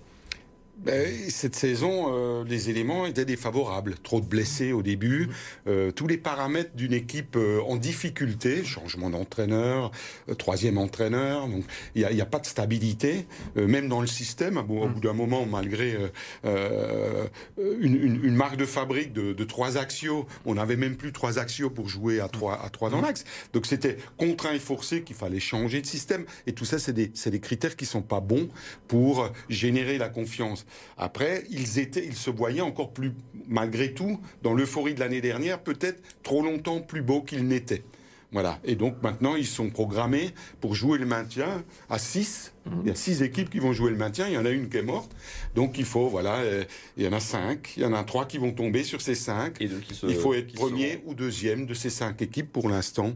Ben, 0.83 1.29
cette 1.29 1.55
saison, 1.55 2.07
euh, 2.07 2.45
les 2.45 2.69
éléments 2.69 3.05
étaient 3.05 3.25
défavorables. 3.25 3.95
Trop 4.01 4.21
de 4.21 4.25
blessés 4.25 4.71
au 4.71 4.81
début, 4.81 5.27
euh, 5.67 5.91
tous 5.91 6.07
les 6.07 6.17
paramètres 6.17 6.71
d'une 6.73 6.93
équipe 6.93 7.35
euh, 7.35 7.59
en 7.67 7.75
difficulté, 7.75 8.63
changement 8.63 9.09
d'entraîneur, 9.09 9.91
troisième 10.37 10.77
entraîneur, 10.77 11.47
donc 11.47 11.65
il 11.95 12.07
n'y 12.07 12.21
a, 12.21 12.23
a, 12.23 12.25
pas 12.25 12.39
de 12.39 12.45
stabilité, 12.45 13.25
même 13.55 13.89
dans 13.89 14.01
le 14.01 14.07
système. 14.07 14.57
Au 14.57 14.63
bout 14.63 14.99
d'un 14.99 15.13
moment, 15.13 15.45
malgré 15.45 15.97
une, 16.43 18.19
une, 18.23 18.35
marque 18.35 18.57
de 18.57 18.65
fabrique 18.65 19.13
de, 19.13 19.33
de 19.33 19.43
trois 19.43 19.77
axios, 19.77 20.27
on 20.45 20.55
n'avait 20.55 20.75
même 20.75 20.95
plus 20.95 21.11
trois 21.11 21.39
axios 21.39 21.69
pour 21.69 21.89
jouer 21.89 22.19
à 22.19 22.27
trois, 22.27 22.63
à 22.63 22.69
trois 22.69 22.89
dans 22.89 23.01
l'axe. 23.01 23.25
Donc 23.53 23.65
c'était 23.65 23.97
contraint 24.17 24.53
et 24.53 24.59
forcé 24.59 25.01
qu'il 25.01 25.15
fallait 25.15 25.39
changer 25.39 25.81
de 25.81 25.87
système. 25.87 26.25
Et 26.47 26.53
tout 26.53 26.65
ça, 26.65 26.79
c'est 26.79 26.93
des, 26.93 27.07
des 27.07 27.39
critères 27.39 27.75
qui 27.75 27.85
sont 27.85 28.01
pas 28.01 28.19
bons 28.19 28.49
pour 28.87 29.29
générer 29.49 29.97
la 29.97 30.09
confiance. 30.09 30.65
Après, 30.97 31.43
ils 31.49 31.79
étaient, 31.79 32.05
ils 32.05 32.15
se 32.15 32.29
voyaient 32.29 32.61
encore 32.61 32.91
plus, 32.91 33.13
malgré 33.47 33.93
tout, 33.93 34.19
dans 34.43 34.53
l'euphorie 34.53 34.93
de 34.93 34.99
l'année 34.99 35.21
dernière, 35.21 35.59
peut-être 35.59 36.01
trop 36.23 36.43
longtemps 36.43 36.81
plus 36.81 37.01
beaux 37.01 37.21
qu'ils 37.21 37.47
n'étaient. 37.47 37.83
Voilà. 38.31 38.59
Et 38.63 38.75
donc 38.75 39.01
maintenant, 39.01 39.35
ils 39.35 39.47
sont 39.47 39.69
programmés 39.69 40.31
pour 40.61 40.75
jouer 40.75 40.99
le 40.99 41.05
maintien 41.05 41.63
à 41.89 41.97
6. 41.97 42.53
Il 42.83 42.87
y 42.87 42.91
a 42.91 42.95
6 42.95 43.23
équipes 43.23 43.49
qui 43.49 43.57
vont 43.57 43.73
jouer 43.73 43.89
le 43.89 43.97
maintien. 43.97 44.27
Il 44.27 44.33
y 44.33 44.37
en 44.37 44.45
a 44.45 44.51
une 44.51 44.69
qui 44.69 44.77
est 44.77 44.83
morte. 44.83 45.11
Donc 45.55 45.79
il 45.79 45.85
faut, 45.85 46.07
voilà, 46.09 46.35
euh, 46.37 46.63
il 46.97 47.03
y 47.03 47.07
en 47.07 47.13
a 47.13 47.19
5. 47.19 47.73
Il 47.77 47.83
y 47.83 47.85
en 47.85 47.93
a 47.93 48.03
3 48.03 48.25
qui 48.27 48.37
vont 48.37 48.51
tomber 48.51 48.83
sur 48.83 49.01
ces 49.01 49.15
5. 49.15 49.57
il 49.59 50.15
faut 50.15 50.35
être 50.35 50.53
premier 50.53 51.01
ou 51.05 51.15
deuxième 51.15 51.65
de 51.65 51.73
ces 51.73 51.89
5 51.89 52.21
équipes 52.21 52.51
pour 52.51 52.69
l'instant. 52.69 53.13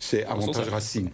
C'est 0.00 0.24
avantage 0.24 0.68
Racing. 0.68 1.10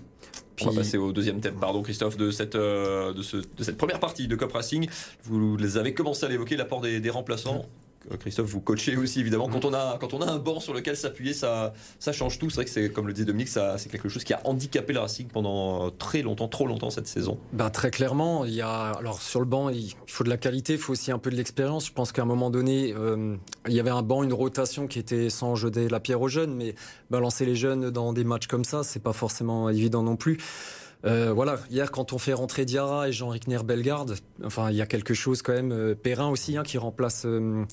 On 0.61 0.71
va 0.71 0.81
passer 0.83 0.99
au 0.99 1.13
deuxième 1.13 1.41
thème, 1.41 1.57
pardon 1.59 1.83
Christophe, 1.83 2.17
de 2.17 2.31
cette, 2.31 2.55
euh, 2.55 3.13
de, 3.15 3.23
cette 3.23 3.77
première 3.77 4.01
partie 4.01 4.29
de 4.29 4.37
Cop 4.37 4.53
Racing. 4.53 4.89
Vous 5.25 5.57
les 5.57 5.79
avez 5.79 5.95
commencé 5.95 6.27
à 6.27 6.29
l'évoquer, 6.29 6.57
l'apport 6.57 6.81
des, 6.81 7.01
des 7.01 7.11
remplaçants. 7.11 7.67
Euh, 8.11 8.17
Christophe, 8.17 8.49
vous 8.49 8.61
coachez 8.61 8.97
aussi 8.97 9.21
évidemment. 9.21 9.49
Quand 9.49 9.65
on 9.65 9.75
a, 9.75 9.99
quand 10.01 10.15
on 10.15 10.23
a 10.23 10.31
un 10.31 10.39
banc 10.39 10.61
sur 10.61 10.75
lequel 10.75 10.97
s'appuyer, 10.97 11.35
ça, 11.35 11.73
ça 11.99 12.13
change 12.13 12.39
tout. 12.39 12.51
C'est 12.51 12.57
vrai 12.57 12.65
que 12.65 12.71
c'est, 12.71 12.91
comme 12.91 13.07
le 13.07 13.13
dit 13.13 13.25
Dominique, 13.25 13.49
ça, 13.49 13.79
c'est 13.79 13.89
quelque 13.89 14.09
chose 14.09 14.25
qui 14.25 14.33
a 14.33 14.41
handicapé 14.45 14.93
le 14.93 15.01
Racing 15.01 15.29
pendant 15.29 15.91
très 15.91 16.23
longtemps, 16.23 16.49
trop 16.49 16.67
longtemps 16.67 16.91
cette 16.91 17.07
saison. 17.07 17.39
Ben, 17.53 17.71
très 17.71 17.91
clairement, 17.91 18.45
il 18.45 18.55
y 18.55 18.61
a, 18.61 18.93
alors 18.93 19.23
sur 19.23 19.41
le 19.41 19.47
banc, 19.47 19.69
il 19.69 19.93
faut 20.07 20.25
de 20.25 20.31
la 20.31 20.37
qualité, 20.37 20.75
il 20.75 20.79
faut 20.79 20.93
aussi 20.93 21.13
un 21.13 21.19
peu 21.19 21.31
de 21.31 21.37
l'expérience. 21.37 21.87
Je 21.87 21.93
pense 21.93 22.13
qu'à 22.13 22.23
un 22.23 22.27
moment 22.27 22.51
donné, 22.51 22.95
euh, 22.97 23.37
il 23.69 23.75
y 23.75 23.81
avait 23.81 23.91
un 23.91 24.03
banc, 24.03 24.23
une 24.23 24.33
rotation 24.33 24.87
qui 24.87 24.99
était 24.99 25.31
sans 25.31 25.55
jeter 25.55 25.89
la 25.89 26.01
pierre 26.01 26.21
aux 26.21 26.29
jeunes, 26.29 26.55
mais 26.55 26.75
balancer 27.11 27.45
les 27.45 27.57
jeunes 27.57 27.91
dans 27.91 28.13
des 28.13 28.25
matchs 28.25 28.47
comme 28.47 28.65
ça, 28.65 28.83
c'est 28.83 29.03
pas 29.03 29.13
forcément 29.13 29.69
évident 29.71 30.03
non 30.03 30.17
plus. 30.17 30.39
Euh, 31.05 31.33
voilà, 31.33 31.59
hier 31.71 31.91
quand 31.91 32.13
on 32.13 32.19
fait 32.19 32.33
rentrer 32.33 32.65
Diarra 32.65 33.09
et 33.09 33.13
Jean-Ric 33.13 33.49
Bellegarde, 33.65 34.17
enfin 34.45 34.71
il 34.71 34.77
y 34.77 34.81
a 34.81 34.87
quelque 34.87 35.15
chose 35.15 35.43
quand 35.43 35.53
même. 35.53 35.73
Euh, 35.73 35.95
Perrin 35.95 36.29
aussi 36.29 36.57
hein, 36.57 36.63
qui 36.63 36.79
remplace. 36.79 37.25
Euh, 37.27 37.65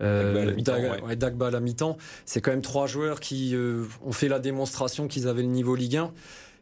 euh 0.00 0.54
Dagba 1.16 1.48
à 1.48 1.50
la 1.50 1.60
mi-temps. 1.60 1.98
C'est 2.24 2.40
quand 2.40 2.50
même 2.50 2.62
trois 2.62 2.86
joueurs 2.86 3.20
qui 3.20 3.56
ont 4.04 4.12
fait 4.12 4.28
la 4.28 4.38
démonstration 4.38 5.08
qu'ils 5.08 5.26
avaient 5.26 5.42
le 5.42 5.48
niveau 5.48 5.74
Ligue 5.74 5.96
1 5.96 6.12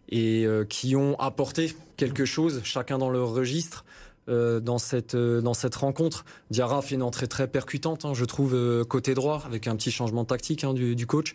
et 0.09 0.47
qui 0.71 0.97
ont 0.97 1.19
apporté 1.19 1.75
quelque 1.97 2.25
chose, 2.25 2.61
chacun 2.65 2.97
dans 2.97 3.11
leur 3.11 3.31
registre. 3.31 3.85
Dans 4.29 4.79
cette 4.79 5.17
dans 5.17 5.55
cette 5.55 5.75
rencontre, 5.77 6.25
Diarra 6.51 6.83
fait 6.83 6.97
une 6.97 7.03
entrée 7.03 7.29
très 7.29 7.47
percutante, 7.47 8.05
hein, 8.05 8.15
je 8.15 8.25
trouve 8.25 8.85
côté 8.89 9.15
droit, 9.15 9.43
avec 9.47 9.67
un 9.67 9.77
petit 9.77 9.91
changement 9.91 10.25
tactique 10.25 10.65
hein, 10.65 10.75
du, 10.75 11.07
coach. 11.07 11.35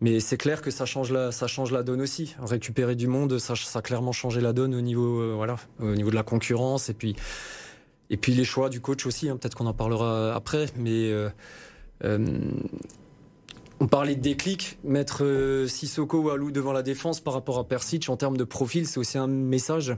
Mais 0.00 0.20
c'est 0.20 0.36
clair 0.36 0.60
que 0.60 0.70
ça 0.70 0.86
change 0.86 1.12
la, 1.12 1.32
ça 1.32 1.46
change 1.46 1.72
la 1.72 1.82
donne 1.82 2.02
aussi. 2.02 2.34
Récupérer 2.38 2.96
du 2.96 3.06
monde, 3.06 3.38
ça, 3.38 3.54
a 3.74 3.82
clairement 3.82 4.12
changé 4.12 4.40
la 4.40 4.52
donne 4.52 4.74
au 4.74 4.80
niveau, 4.80 5.20
euh, 5.20 5.32
voilà, 5.34 5.56
au 5.80 5.94
niveau 5.94 6.10
de 6.10 6.14
la 6.14 6.22
concurrence 6.22 6.88
et 6.88 6.94
puis, 6.94 7.14
et 8.10 8.16
puis 8.16 8.34
les 8.34 8.44
choix 8.44 8.68
du 8.68 8.80
coach 8.80 9.06
aussi. 9.06 9.28
Hein. 9.28 9.36
Peut-être 9.36 9.54
qu'on 9.54 9.66
en 9.66 9.74
parlera 9.74 10.34
après, 10.34 10.66
mais 10.76 11.10
euh, 11.10 11.30
euh, 12.04 12.26
on 13.80 13.86
parlait 13.86 14.16
de 14.16 14.20
déclic, 14.20 14.78
mettre 14.84 15.64
Sissoko 15.68 16.18
ou 16.18 16.30
Alou 16.30 16.50
devant 16.50 16.72
la 16.72 16.82
défense 16.82 17.20
par 17.20 17.34
rapport 17.34 17.58
à 17.58 17.64
Persic 17.64 18.08
en 18.08 18.16
termes 18.16 18.36
de 18.36 18.44
profil, 18.44 18.86
c'est 18.86 18.98
aussi 18.98 19.18
un 19.18 19.26
message 19.26 19.96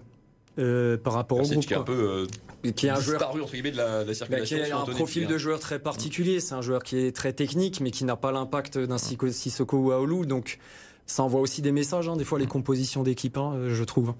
euh, 0.58 0.96
par 0.96 1.12
rapport 1.12 1.38
au 1.38 1.42
groupe. 1.42 1.66
Qui 1.66 1.74
est 1.74 1.76
un 1.76 1.82
peu 1.82 2.26
euh, 2.64 2.70
qui 2.72 2.86
est 2.86 2.90
un 2.90 3.00
joueur 3.00 3.30
entre 3.30 3.52
guillemets 3.52 3.70
de 3.70 3.76
la, 3.76 4.02
de 4.04 4.08
la 4.08 4.14
circulation. 4.14 4.58
Bah, 4.58 4.64
qui 4.64 4.72
a 4.72 4.78
un 4.78 4.84
profil 4.84 5.26
de 5.26 5.38
joueur 5.38 5.60
très 5.60 5.78
particulier. 5.78 6.40
C'est 6.40 6.54
un 6.54 6.62
joueur 6.62 6.82
qui 6.82 6.98
est 6.98 7.14
très 7.14 7.32
technique, 7.32 7.80
mais 7.80 7.90
qui 7.90 8.04
n'a 8.04 8.16
pas 8.16 8.32
l'impact 8.32 8.78
d'un 8.78 8.98
Sissoko 8.98 9.76
ou 9.76 9.92
Aoulou. 9.92 10.26
Donc 10.26 10.58
ça 11.06 11.22
envoie 11.22 11.40
aussi 11.40 11.62
des 11.62 11.72
messages. 11.72 12.08
Hein, 12.08 12.16
des 12.16 12.24
fois, 12.24 12.38
les 12.38 12.46
compositions 12.46 13.02
d'équipe, 13.02 13.36
hein, 13.36 13.68
je 13.68 13.84
trouve. 13.84 14.14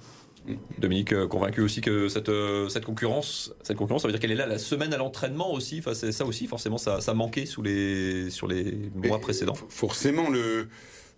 Dominique, 0.79 1.13
euh, 1.13 1.27
convaincu 1.27 1.61
aussi 1.61 1.81
que 1.81 2.09
cette, 2.09 2.31
cette 2.69 2.85
concurrence, 2.85 3.53
cette 3.65 3.77
concurrence, 3.77 4.03
ça 4.03 4.09
veut 4.09 4.13
dire 4.13 4.21
qu'elle 4.21 4.31
est 4.31 4.37
là 4.37 4.47
la 4.47 4.59
semaine 4.59 4.95
à 4.95 4.97
l'entraînement 4.97 5.53
aussi. 5.53 5.81
Enfin, 5.81 5.93
ça 5.95 6.25
aussi, 6.25 6.47
forcément, 6.47 6.79
ça, 6.79 7.01
ça 7.01 7.15
manquait 7.15 7.47
sous 7.47 7.63
les, 7.63 8.31
sur 8.31 8.47
les 8.47 8.91
mois 8.95 9.19
précédents. 9.19 9.57
Forcément, 9.69 10.31
le, 10.31 10.69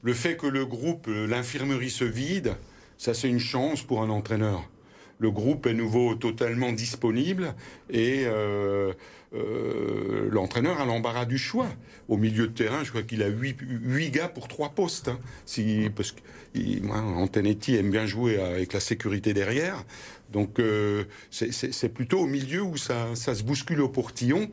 le 0.02 0.14
fait 0.14 0.38
que 0.38 0.46
le 0.46 0.64
groupe, 0.64 1.08
l'infirmerie 1.08 1.90
se 1.90 2.04
vide, 2.04 2.54
ça 2.96 3.12
c'est 3.12 3.28
une 3.28 3.38
chance 3.38 3.82
pour 3.82 4.00
un 4.00 4.08
entraîneur 4.08 4.66
le 5.18 5.30
groupe 5.30 5.66
est 5.66 5.74
nouveau 5.74 6.14
totalement 6.14 6.72
disponible 6.72 7.54
et 7.90 8.24
euh, 8.26 8.92
euh, 9.34 10.28
l'entraîneur 10.30 10.80
a 10.80 10.86
l'embarras 10.86 11.24
du 11.24 11.38
choix. 11.38 11.68
Au 12.08 12.16
milieu 12.16 12.46
de 12.46 12.52
terrain, 12.52 12.84
je 12.84 12.90
crois 12.90 13.02
qu'il 13.02 13.22
a 13.22 13.28
8, 13.28 14.10
gars 14.10 14.28
pour 14.28 14.48
3 14.48 14.70
postes. 14.70 15.08
Hein. 15.08 15.18
Parce 15.94 16.12
que 16.12 16.20
Antonetti 16.90 17.76
aime 17.76 17.90
bien 17.90 18.06
jouer 18.06 18.38
avec 18.40 18.72
la 18.72 18.80
sécurité 18.80 19.34
derrière. 19.34 19.84
Donc 20.32 20.58
euh, 20.60 21.04
c'est 21.30 21.92
plutôt 21.92 22.20
au 22.20 22.26
milieu 22.26 22.62
où 22.62 22.76
ça, 22.76 23.14
se 23.14 23.42
bouscule 23.42 23.80
au 23.80 23.88
portillon. 23.88 24.50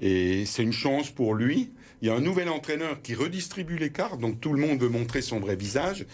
Et 0.00 0.44
c'est 0.46 0.62
une 0.62 0.72
chance 0.72 1.10
pour 1.10 1.34
lui 1.34 1.72
Il 2.00 2.08
y 2.08 2.10
a 2.10 2.14
un 2.14 2.20
nouvel 2.20 2.48
entraîneur 2.48 3.02
qui 3.02 3.14
redistribue 3.14 3.76
les 3.76 3.90
cartes, 3.90 4.20
donc 4.20 4.40
tout 4.40 4.52
le 4.52 4.60
monde 4.60 4.80
veut 4.80 4.88
montrer 4.88 5.22
son 5.22 5.40
vrai 5.40 5.56
visage. 5.56 6.06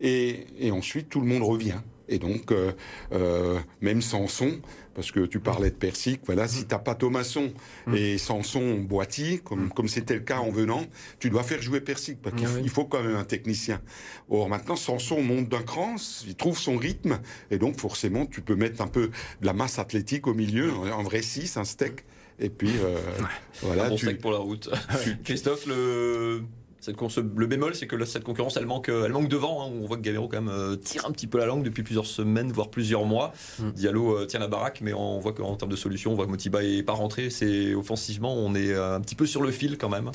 Et, 0.00 0.70
ensuite, 0.70 1.08
tout 1.08 1.20
le 1.20 1.26
monde 1.26 1.42
revient. 1.42 1.80
Et 2.08 2.18
donc, 2.18 2.52
euh, 2.52 2.72
euh, 3.12 3.58
même 3.80 4.02
Samson, 4.02 4.60
parce 4.94 5.10
que 5.10 5.20
tu 5.20 5.40
parlais 5.40 5.70
de 5.70 5.74
Persic, 5.74 6.20
voilà, 6.26 6.46
si 6.46 6.66
t'as 6.66 6.78
pas 6.78 6.94
Thomasson 6.94 7.52
mm. 7.86 7.94
et 7.94 8.18
Samson 8.18 8.78
boîtier, 8.80 9.38
comme 9.38 9.70
comme 9.70 9.88
c'était 9.88 10.14
le 10.14 10.20
cas 10.20 10.38
en 10.38 10.50
venant, 10.50 10.84
tu 11.18 11.30
dois 11.30 11.42
faire 11.42 11.62
jouer 11.62 11.80
Persic, 11.80 12.20
parce 12.20 12.36
qu'il 12.36 12.48
il 12.62 12.68
faut 12.68 12.84
quand 12.84 13.02
même 13.02 13.16
un 13.16 13.24
technicien. 13.24 13.80
Or 14.28 14.48
maintenant, 14.48 14.76
Samson 14.76 15.22
monte 15.22 15.48
d'un 15.48 15.62
cran, 15.62 15.96
il 16.26 16.34
trouve 16.34 16.58
son 16.58 16.76
rythme, 16.76 17.20
et 17.50 17.58
donc 17.58 17.78
forcément, 17.78 18.26
tu 18.26 18.42
peux 18.42 18.56
mettre 18.56 18.82
un 18.82 18.88
peu 18.88 19.08
de 19.40 19.46
la 19.46 19.52
masse 19.52 19.78
athlétique 19.78 20.26
au 20.26 20.34
milieu, 20.34 20.70
un 20.70 21.02
vrai 21.02 21.22
6, 21.22 21.56
un 21.56 21.64
steak. 21.64 22.04
Et 22.40 22.50
puis, 22.50 22.72
euh, 22.82 22.98
voilà. 23.62 23.84
Un 23.84 23.88
bon 23.90 23.96
steak 23.96 24.20
pour 24.20 24.32
la 24.32 24.38
route. 24.38 24.68
Christophe, 25.24 25.66
le 25.66 26.42
le 26.86 27.46
bémol, 27.46 27.74
c'est 27.74 27.86
que 27.86 28.02
cette 28.04 28.24
concurrence, 28.24 28.56
elle 28.56 28.66
manque, 28.66 28.88
elle 28.88 29.12
manque 29.12 29.28
de 29.28 29.36
vent. 29.36 29.64
Hein. 29.64 29.72
On 29.80 29.86
voit 29.86 29.96
que 29.96 30.02
Gamero 30.02 30.28
quand 30.28 30.40
même 30.40 30.52
euh, 30.52 30.76
tire 30.76 31.06
un 31.06 31.12
petit 31.12 31.26
peu 31.26 31.38
la 31.38 31.46
langue 31.46 31.62
depuis 31.62 31.82
plusieurs 31.82 32.06
semaines, 32.06 32.52
voire 32.52 32.68
plusieurs 32.68 33.04
mois. 33.04 33.32
Mm. 33.58 33.70
Diallo 33.70 34.18
euh, 34.18 34.26
tient 34.26 34.40
la 34.40 34.48
baraque, 34.48 34.80
mais 34.82 34.92
on 34.92 35.18
voit 35.18 35.32
qu'en 35.32 35.56
termes 35.56 35.70
de 35.70 35.76
solution, 35.76 36.12
on 36.12 36.14
voit 36.14 36.26
que 36.26 36.30
Motiba 36.30 36.62
est 36.62 36.82
pas 36.82 36.92
rentré. 36.92 37.30
C'est 37.30 37.74
offensivement, 37.74 38.34
on 38.34 38.54
est 38.54 38.72
euh, 38.72 38.96
un 38.96 39.00
petit 39.00 39.14
peu 39.14 39.26
sur 39.26 39.42
le 39.42 39.50
fil 39.50 39.78
quand 39.78 39.88
même. 39.88 40.10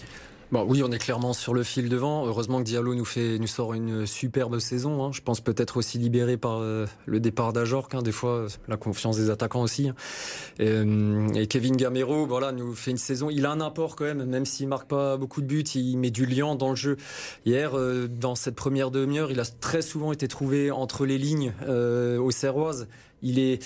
Bon, 0.51 0.65
oui, 0.67 0.81
on 0.83 0.91
est 0.91 0.97
clairement 0.97 1.33
sur 1.33 1.53
le 1.53 1.61
fil 1.61 1.89
devant. 1.89 2.25
Heureusement 2.25 2.57
que 2.57 2.63
Diallo 2.63 2.95
nous 2.95 3.05
fait, 3.05 3.37
nous 3.37 3.45
sort 3.45 3.75
une 3.75 4.07
superbe 4.07 4.57
saison. 4.57 5.03
Hein. 5.03 5.11
Je 5.13 5.21
pense 5.21 5.41
peut-être 5.41 5.77
aussi 5.77 5.99
libéré 5.99 6.37
par 6.37 6.57
euh, 6.57 6.87
le 7.05 7.19
départ 7.19 7.53
d'Ajorc. 7.53 7.89
Hein. 7.93 8.01
Des 8.01 8.11
fois, 8.11 8.47
la 8.67 8.75
confiance 8.75 9.15
des 9.15 9.29
attaquants 9.29 9.61
aussi. 9.61 9.89
Hein. 9.89 9.95
Euh, 10.59 11.27
et, 11.35 11.45
Kevin 11.45 11.77
Gamero, 11.77 12.25
voilà, 12.25 12.51
nous 12.51 12.73
fait 12.73 12.89
une 12.89 12.97
saison. 12.97 13.29
Il 13.29 13.45
a 13.45 13.51
un 13.51 13.61
apport 13.61 13.95
quand 13.95 14.05
même, 14.05 14.25
même 14.25 14.45
s'il 14.45 14.67
marque 14.67 14.87
pas 14.87 15.17
beaucoup 15.17 15.41
de 15.41 15.45
buts. 15.45 15.61
Il 15.75 15.97
met 15.97 16.09
du 16.09 16.25
lien 16.25 16.55
dans 16.55 16.71
le 16.71 16.75
jeu. 16.75 16.97
Hier, 17.45 17.77
euh, 17.77 18.07
dans 18.07 18.33
cette 18.33 18.55
première 18.55 18.89
demi-heure, 18.89 19.29
il 19.29 19.39
a 19.39 19.45
très 19.45 19.83
souvent 19.83 20.11
été 20.13 20.27
trouvé 20.27 20.71
entre 20.71 21.05
les 21.05 21.19
lignes 21.19 21.53
aux 21.67 22.31
Serroises. 22.31 22.87
Il 23.21 23.39
est, 23.39 23.63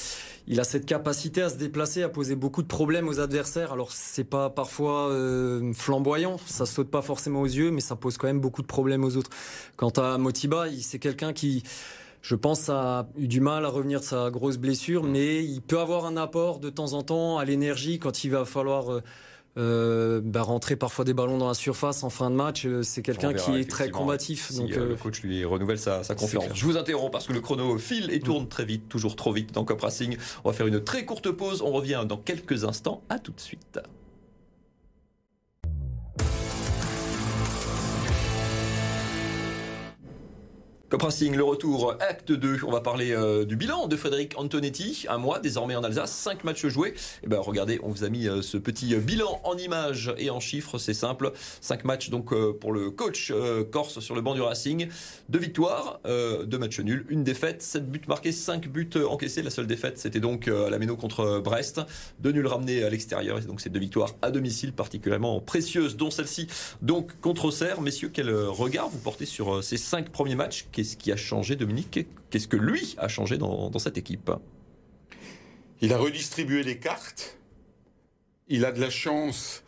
il 0.47 0.59
a 0.59 0.63
cette 0.63 0.85
capacité 0.85 1.41
à 1.41 1.49
se 1.49 1.57
déplacer, 1.57 2.03
à 2.03 2.09
poser 2.09 2.35
beaucoup 2.35 2.61
de 2.61 2.67
problèmes 2.67 3.07
aux 3.07 3.19
adversaires. 3.19 3.71
Alors 3.73 3.91
c'est 3.91 4.23
pas 4.23 4.49
parfois 4.49 5.09
euh, 5.09 5.73
flamboyant, 5.73 6.37
ça 6.45 6.65
saute 6.65 6.89
pas 6.89 7.01
forcément 7.01 7.41
aux 7.41 7.45
yeux, 7.45 7.71
mais 7.71 7.81
ça 7.81 7.95
pose 7.95 8.17
quand 8.17 8.27
même 8.27 8.39
beaucoup 8.39 8.61
de 8.61 8.67
problèmes 8.67 9.03
aux 9.03 9.17
autres. 9.17 9.29
Quant 9.77 9.91
à 9.91 10.17
Motiba, 10.17 10.65
c'est 10.81 10.99
quelqu'un 10.99 11.33
qui 11.33 11.63
je 12.21 12.35
pense 12.35 12.69
a 12.69 13.09
eu 13.17 13.27
du 13.27 13.41
mal 13.41 13.65
à 13.65 13.69
revenir 13.69 13.99
de 13.99 14.05
sa 14.05 14.31
grosse 14.31 14.57
blessure, 14.57 15.03
mais 15.03 15.43
il 15.43 15.61
peut 15.61 15.79
avoir 15.79 16.05
un 16.05 16.15
apport 16.15 16.59
de 16.59 16.69
temps 16.69 16.93
en 16.93 17.03
temps 17.03 17.37
à 17.37 17.45
l'énergie 17.45 17.99
quand 17.99 18.23
il 18.23 18.31
va 18.31 18.45
falloir 18.45 19.01
euh, 19.57 20.03
euh, 20.03 20.21
bah, 20.23 20.41
rentrer 20.41 20.75
parfois 20.75 21.05
des 21.05 21.13
ballons 21.13 21.37
dans 21.37 21.47
la 21.47 21.53
surface 21.53 22.03
en 22.03 22.09
fin 22.09 22.29
de 22.29 22.35
match. 22.35 22.65
Euh, 22.65 22.83
c'est 22.83 23.01
quelqu'un 23.01 23.33
qui 23.33 23.55
est 23.55 23.69
très 23.69 23.89
combatif. 23.89 24.53
donc, 24.53 24.71
euh, 24.71 24.89
le 24.89 24.95
coach 24.95 25.21
lui 25.21 25.43
renouvelle 25.45 25.79
sa, 25.79 26.01
confiance. 26.15 26.45
Je 26.53 26.65
vous 26.65 26.77
interromps 26.77 27.11
parce 27.11 27.27
que 27.27 27.33
le 27.33 27.41
chrono 27.41 27.77
file 27.77 28.11
et 28.11 28.19
tourne 28.19 28.47
très 28.47 28.65
vite, 28.65 28.89
toujours 28.89 29.15
trop 29.15 29.31
vite 29.31 29.53
dans 29.53 29.65
Cop 29.65 29.81
Racing. 29.81 30.17
On 30.43 30.49
va 30.49 30.55
faire 30.55 30.67
une 30.67 30.83
très 30.83 31.05
courte 31.05 31.31
pause. 31.31 31.61
On 31.61 31.71
revient 31.71 32.05
dans 32.07 32.17
quelques 32.17 32.63
instants. 32.63 33.01
À 33.09 33.19
tout 33.19 33.31
de 33.31 33.39
suite. 33.39 33.79
Racing, 41.01 41.35
le 41.35 41.43
retour, 41.43 41.95
acte 41.99 42.31
2. 42.31 42.59
On 42.67 42.71
va 42.71 42.79
parler 42.79 43.11
euh, 43.11 43.45
du 43.45 43.55
bilan 43.55 43.87
de 43.87 43.95
Frédéric 43.95 44.37
Antonetti. 44.37 45.05
Un 45.09 45.17
mois 45.17 45.39
désormais 45.39 45.75
en 45.75 45.83
Alsace, 45.83 46.11
5 46.11 46.43
matchs 46.43 46.67
joués. 46.67 46.89
Et 46.89 46.93
eh 47.23 47.27
ben 47.27 47.39
regardez, 47.39 47.79
on 47.83 47.89
vous 47.89 48.03
a 48.03 48.09
mis 48.09 48.27
euh, 48.27 48.41
ce 48.41 48.57
petit 48.57 48.95
bilan 48.95 49.41
en 49.43 49.57
images 49.57 50.13
et 50.17 50.29
en 50.29 50.39
chiffres. 50.39 50.77
C'est 50.77 50.93
simple. 50.93 51.33
5 51.61 51.83
matchs 51.83 52.09
donc 52.09 52.31
euh, 52.31 52.53
pour 52.53 52.71
le 52.71 52.91
coach 52.91 53.33
corse 53.71 53.99
sur 53.99 54.13
le 54.13 54.21
banc 54.21 54.35
du 54.35 54.41
Racing. 54.41 54.87
Deux 55.29 55.39
victoires, 55.39 55.99
deux 56.05 56.57
matchs 56.57 56.79
nuls, 56.79 57.05
une 57.09 57.23
défaite, 57.23 57.61
7 57.61 57.89
buts 57.89 58.01
marqués, 58.07 58.31
5 58.31 58.67
buts 58.67 58.89
encaissés. 59.09 59.41
La 59.41 59.49
seule 59.49 59.67
défaite, 59.67 59.97
c'était 59.97 60.19
donc 60.19 60.47
à 60.47 60.69
la 60.69 60.77
Méno 60.77 60.95
contre 60.95 61.39
Brest. 61.39 61.81
Deux 62.19 62.31
nuls 62.31 62.47
ramenés 62.47 62.83
à 62.83 62.89
l'extérieur. 62.89 63.39
Donc 63.41 63.61
ces 63.61 63.69
deux 63.69 63.79
victoires 63.79 64.11
à 64.21 64.31
domicile 64.31 64.73
particulièrement 64.73 65.39
précieuses, 65.39 65.97
dont 65.97 66.11
celle-ci 66.11 66.47
donc 66.81 67.19
contre 67.21 67.45
Auxerre. 67.45 67.81
Messieurs, 67.81 68.11
quel 68.13 68.29
regard 68.31 68.89
vous 68.89 68.99
portez 68.99 69.25
sur 69.25 69.63
ces 69.63 69.77
5 69.77 70.09
premiers 70.09 70.35
matchs 70.35 70.67
Qu'est-ce 70.83 70.97
qui 70.97 71.13
a 71.13 71.15
changé, 71.15 71.55
Dominique 71.55 72.05
Qu'est-ce 72.29 72.49
que 72.49 72.57
lui 72.57 72.95
a 72.97 73.07
changé 73.07 73.37
dans, 73.37 73.79
cette 73.79 73.97
équipe? 73.97 74.29
Il 75.79 75.93
a 75.93 75.97
redistribué 75.97 76.61
les 76.61 76.77
cartes. 76.77 77.37
Il 78.49 78.65
a 78.65 78.73
de 78.73 78.81
la 78.81 78.89
chance, 78.89 79.63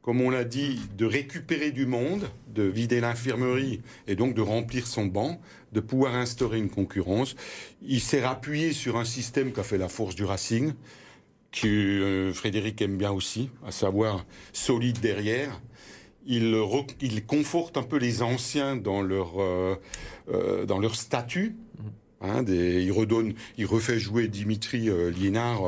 comme 0.00 0.20
on 0.20 0.30
l'a 0.30 0.44
dit, 0.44 0.78
de 0.96 1.06
récupérer 1.06 1.72
du 1.72 1.86
monde, 1.86 2.30
de 2.46 2.62
vider 2.62 3.00
l'infirmerie 3.00 3.80
et 4.06 4.14
donc 4.14 4.34
de 4.34 4.42
remplir 4.42 4.86
son 4.86 5.06
banc, 5.06 5.40
de 5.72 5.80
pouvoir 5.80 6.14
instaurer 6.14 6.58
une 6.58 6.70
concurrence. 6.70 7.34
Il 7.82 8.00
s'est 8.00 8.24
rappuyé 8.24 8.72
sur 8.72 8.96
un 8.96 9.04
système 9.04 9.52
qui 9.52 9.58
a 9.58 9.64
fait 9.64 9.76
la 9.76 9.88
force 9.88 10.14
du 10.14 10.22
Racing, 10.22 10.74
que 11.50 11.66
euh, 11.66 12.32
Frédéric 12.32 12.80
aime 12.80 12.96
bien 12.96 13.10
aussi, 13.10 13.50
à 13.66 13.72
savoir 13.72 14.24
solide 14.52 15.00
derrière 15.00 15.60
il, 16.26 17.24
conforte 17.26 17.76
un 17.76 17.82
peu 17.82 17.96
les 17.96 18.22
anciens 18.22 18.76
dans 18.76 19.02
leur, 19.02 19.40
euh, 19.40 19.76
euh, 20.30 20.66
dans 20.66 20.78
leur 20.78 20.94
statut. 20.94 21.56
Hein, 22.22 22.44
il 22.46 22.92
redonne, 22.92 23.32
il 23.56 23.64
refait 23.64 23.98
jouer 23.98 24.28
Dimitri 24.28 24.90
euh, 24.90 25.10
Liénard 25.10 25.62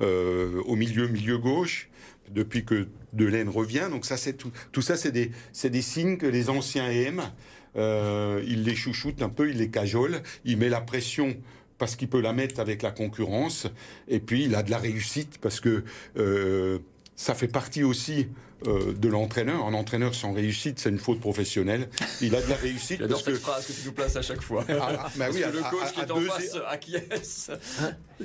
au 0.00 0.76
milieu, 0.76 1.08
milieu 1.08 1.38
gauche 1.38 1.88
depuis 2.30 2.64
que 2.64 2.88
Delaine 3.12 3.48
revient. 3.48 3.88
Donc 3.90 4.04
ça, 4.04 4.16
c'est 4.16 4.34
tout, 4.34 4.52
tout 4.72 4.82
ça, 4.82 4.96
c'est 4.96 5.12
des, 5.12 5.30
des 5.62 5.82
signes 5.82 6.18
que 6.18 6.26
les 6.26 6.50
anciens 6.50 6.90
aiment. 6.90 7.30
il 7.76 8.64
les 8.64 8.74
chouchoute 8.74 9.22
un 9.22 9.30
peu, 9.30 9.50
il 9.50 9.58
les 9.58 9.70
cajole, 9.70 10.22
il 10.44 10.58
met 10.58 10.68
la 10.68 10.80
pression 10.80 11.36
parce 11.78 11.96
qu'il 11.96 12.08
peut 12.08 12.20
la 12.20 12.32
mettre 12.32 12.60
avec 12.60 12.82
la 12.82 12.92
concurrence, 12.92 13.66
et 14.06 14.20
puis 14.20 14.44
il 14.44 14.54
a 14.54 14.62
de 14.62 14.70
la 14.70 14.78
réussite 14.78 15.38
parce 15.38 15.58
que 15.58 15.84
ça 17.16 17.34
fait 17.34 17.48
partie 17.48 17.82
aussi 17.82 18.28
euh, 18.66 18.94
de 18.94 19.08
l'entraîneur. 19.08 19.66
Un 19.66 19.74
entraîneur 19.74 20.14
sans 20.14 20.32
réussite, 20.32 20.78
c'est 20.78 20.88
une 20.88 20.98
faute 20.98 21.20
professionnelle. 21.20 21.88
Il 22.20 22.34
a 22.34 22.40
de 22.40 22.48
la 22.48 22.56
réussite. 22.56 22.98
J'adore 23.00 23.20
cette 23.20 23.36
phrase 23.36 23.66
que 23.66 23.72
tu 23.72 23.80
nous 23.84 23.92
places 23.92 24.16
à 24.16 24.22
chaque 24.22 24.40
fois. 24.40 24.64
Ah, 24.68 25.08
bah 25.16 25.26
oui, 25.32 25.40
le 25.40 25.70
coach 25.70 25.92
qui 25.92 26.00
est 26.00 26.10
en 26.10 26.20
face 26.20 26.56
acquiesce. 26.68 27.50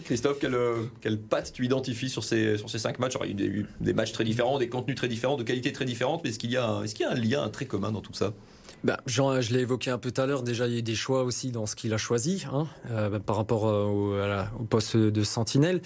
Christophe, 0.06 0.40
quelle, 0.40 0.58
quelle 1.02 1.20
patte 1.20 1.52
tu 1.54 1.66
identifies 1.66 2.10
sur 2.10 2.24
ces, 2.24 2.58
sur 2.58 2.70
ces 2.70 2.80
cinq 2.80 3.00
matchs? 3.00 3.16
Il 3.26 3.40
y 3.40 3.44
a 3.44 3.48
eu 3.48 3.66
des, 3.82 3.94
matchs 3.94 4.14
très 4.14 4.24
différents, 4.24 4.60
des 4.60 4.70
contenus 4.70 4.96
très 4.96 5.08
différents, 5.08 5.36
de 5.36 5.44
qualités 5.44 5.74
très 5.74 5.86
différentes, 5.86 6.24
mais 6.24 6.30
est-ce 6.30 6.40
qu'il 6.40 6.52
y, 6.52 6.58
a, 6.58 6.82
est 6.84 6.94
qu'il 6.94 7.06
y 7.06 7.10
a 7.10 7.12
un 7.12 7.16
lien 7.16 7.50
très 7.50 7.66
commun 7.66 7.92
dans 7.92 8.02
tout 8.02 8.14
ça? 8.14 8.34
Ben, 8.84 8.98
Jean, 9.06 9.42
je 9.42 9.54
l'ai 9.54 9.60
évoqué 9.60 9.92
un 9.92 9.98
peu 9.98 10.12
tout 10.12 10.22
à 10.22 10.26
l'heure, 10.26 10.42
déjà 10.42 10.66
il 10.68 10.74
y 10.74 10.76
a 10.78 10.80
eu 10.80 10.84
des 10.84 10.96
choix 10.96 11.24
aussi 11.24 11.52
dans 11.52 11.66
ce 11.66 11.76
qu'il 11.76 11.94
a 11.94 11.98
choisi 11.98 12.46
hein, 12.52 12.68
euh, 12.90 13.20
par 13.20 13.36
rapport 13.36 13.68
euh, 13.68 14.46
au, 14.58 14.64
poste 14.64 14.96
de 14.96 15.24
sentinelle. 15.24 15.82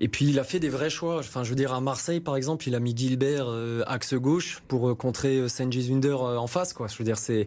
Et 0.00 0.08
puis 0.08 0.26
il 0.26 0.38
a 0.38 0.44
fait 0.44 0.58
des 0.58 0.70
vrais 0.70 0.88
choix. 0.88 1.18
Enfin, 1.18 1.44
je 1.44 1.50
veux 1.50 1.56
dire, 1.56 1.74
à 1.74 1.80
Marseille 1.80 2.20
par 2.20 2.36
exemple, 2.36 2.66
il 2.66 2.74
a 2.74 2.80
mis 2.80 2.96
Gilbert 2.96 3.46
euh, 3.48 3.82
axe 3.86 4.14
gauche 4.14 4.62
pour 4.68 4.96
contrer 4.96 5.48
Sanji 5.48 5.82
Zunder 5.82 6.14
en 6.14 6.46
face. 6.46 6.72
Quoi. 6.72 6.86
Je 6.88 6.96
veux 6.96 7.04
dire, 7.04 7.18
c'est 7.18 7.46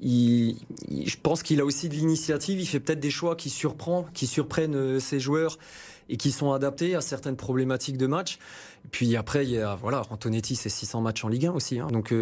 il, 0.00 0.56
je 0.90 1.16
pense 1.22 1.42
qu'il 1.42 1.60
a 1.60 1.64
aussi 1.64 1.88
de 1.88 1.94
l'initiative. 1.94 2.60
Il 2.60 2.66
fait 2.66 2.80
peut-être 2.80 3.00
des 3.00 3.10
choix 3.10 3.36
qui 3.36 3.48
surprend, 3.48 4.04
qui 4.12 4.26
surprennent 4.26 5.00
ses 5.00 5.20
joueurs 5.20 5.58
et 6.10 6.18
qui 6.18 6.32
sont 6.32 6.52
adaptés 6.52 6.94
à 6.94 7.00
certaines 7.00 7.36
problématiques 7.36 7.96
de 7.96 8.06
match. 8.06 8.38
puis 8.90 9.16
après, 9.16 9.46
il 9.46 9.52
y 9.52 9.58
a 9.58 9.74
voilà, 9.76 10.02
Antonetti, 10.10 10.54
c'est 10.54 10.68
600 10.68 11.00
matchs 11.00 11.24
en 11.24 11.28
Ligue 11.28 11.46
1 11.46 11.52
aussi. 11.52 11.78
Hein, 11.78 11.86
donc, 11.86 12.12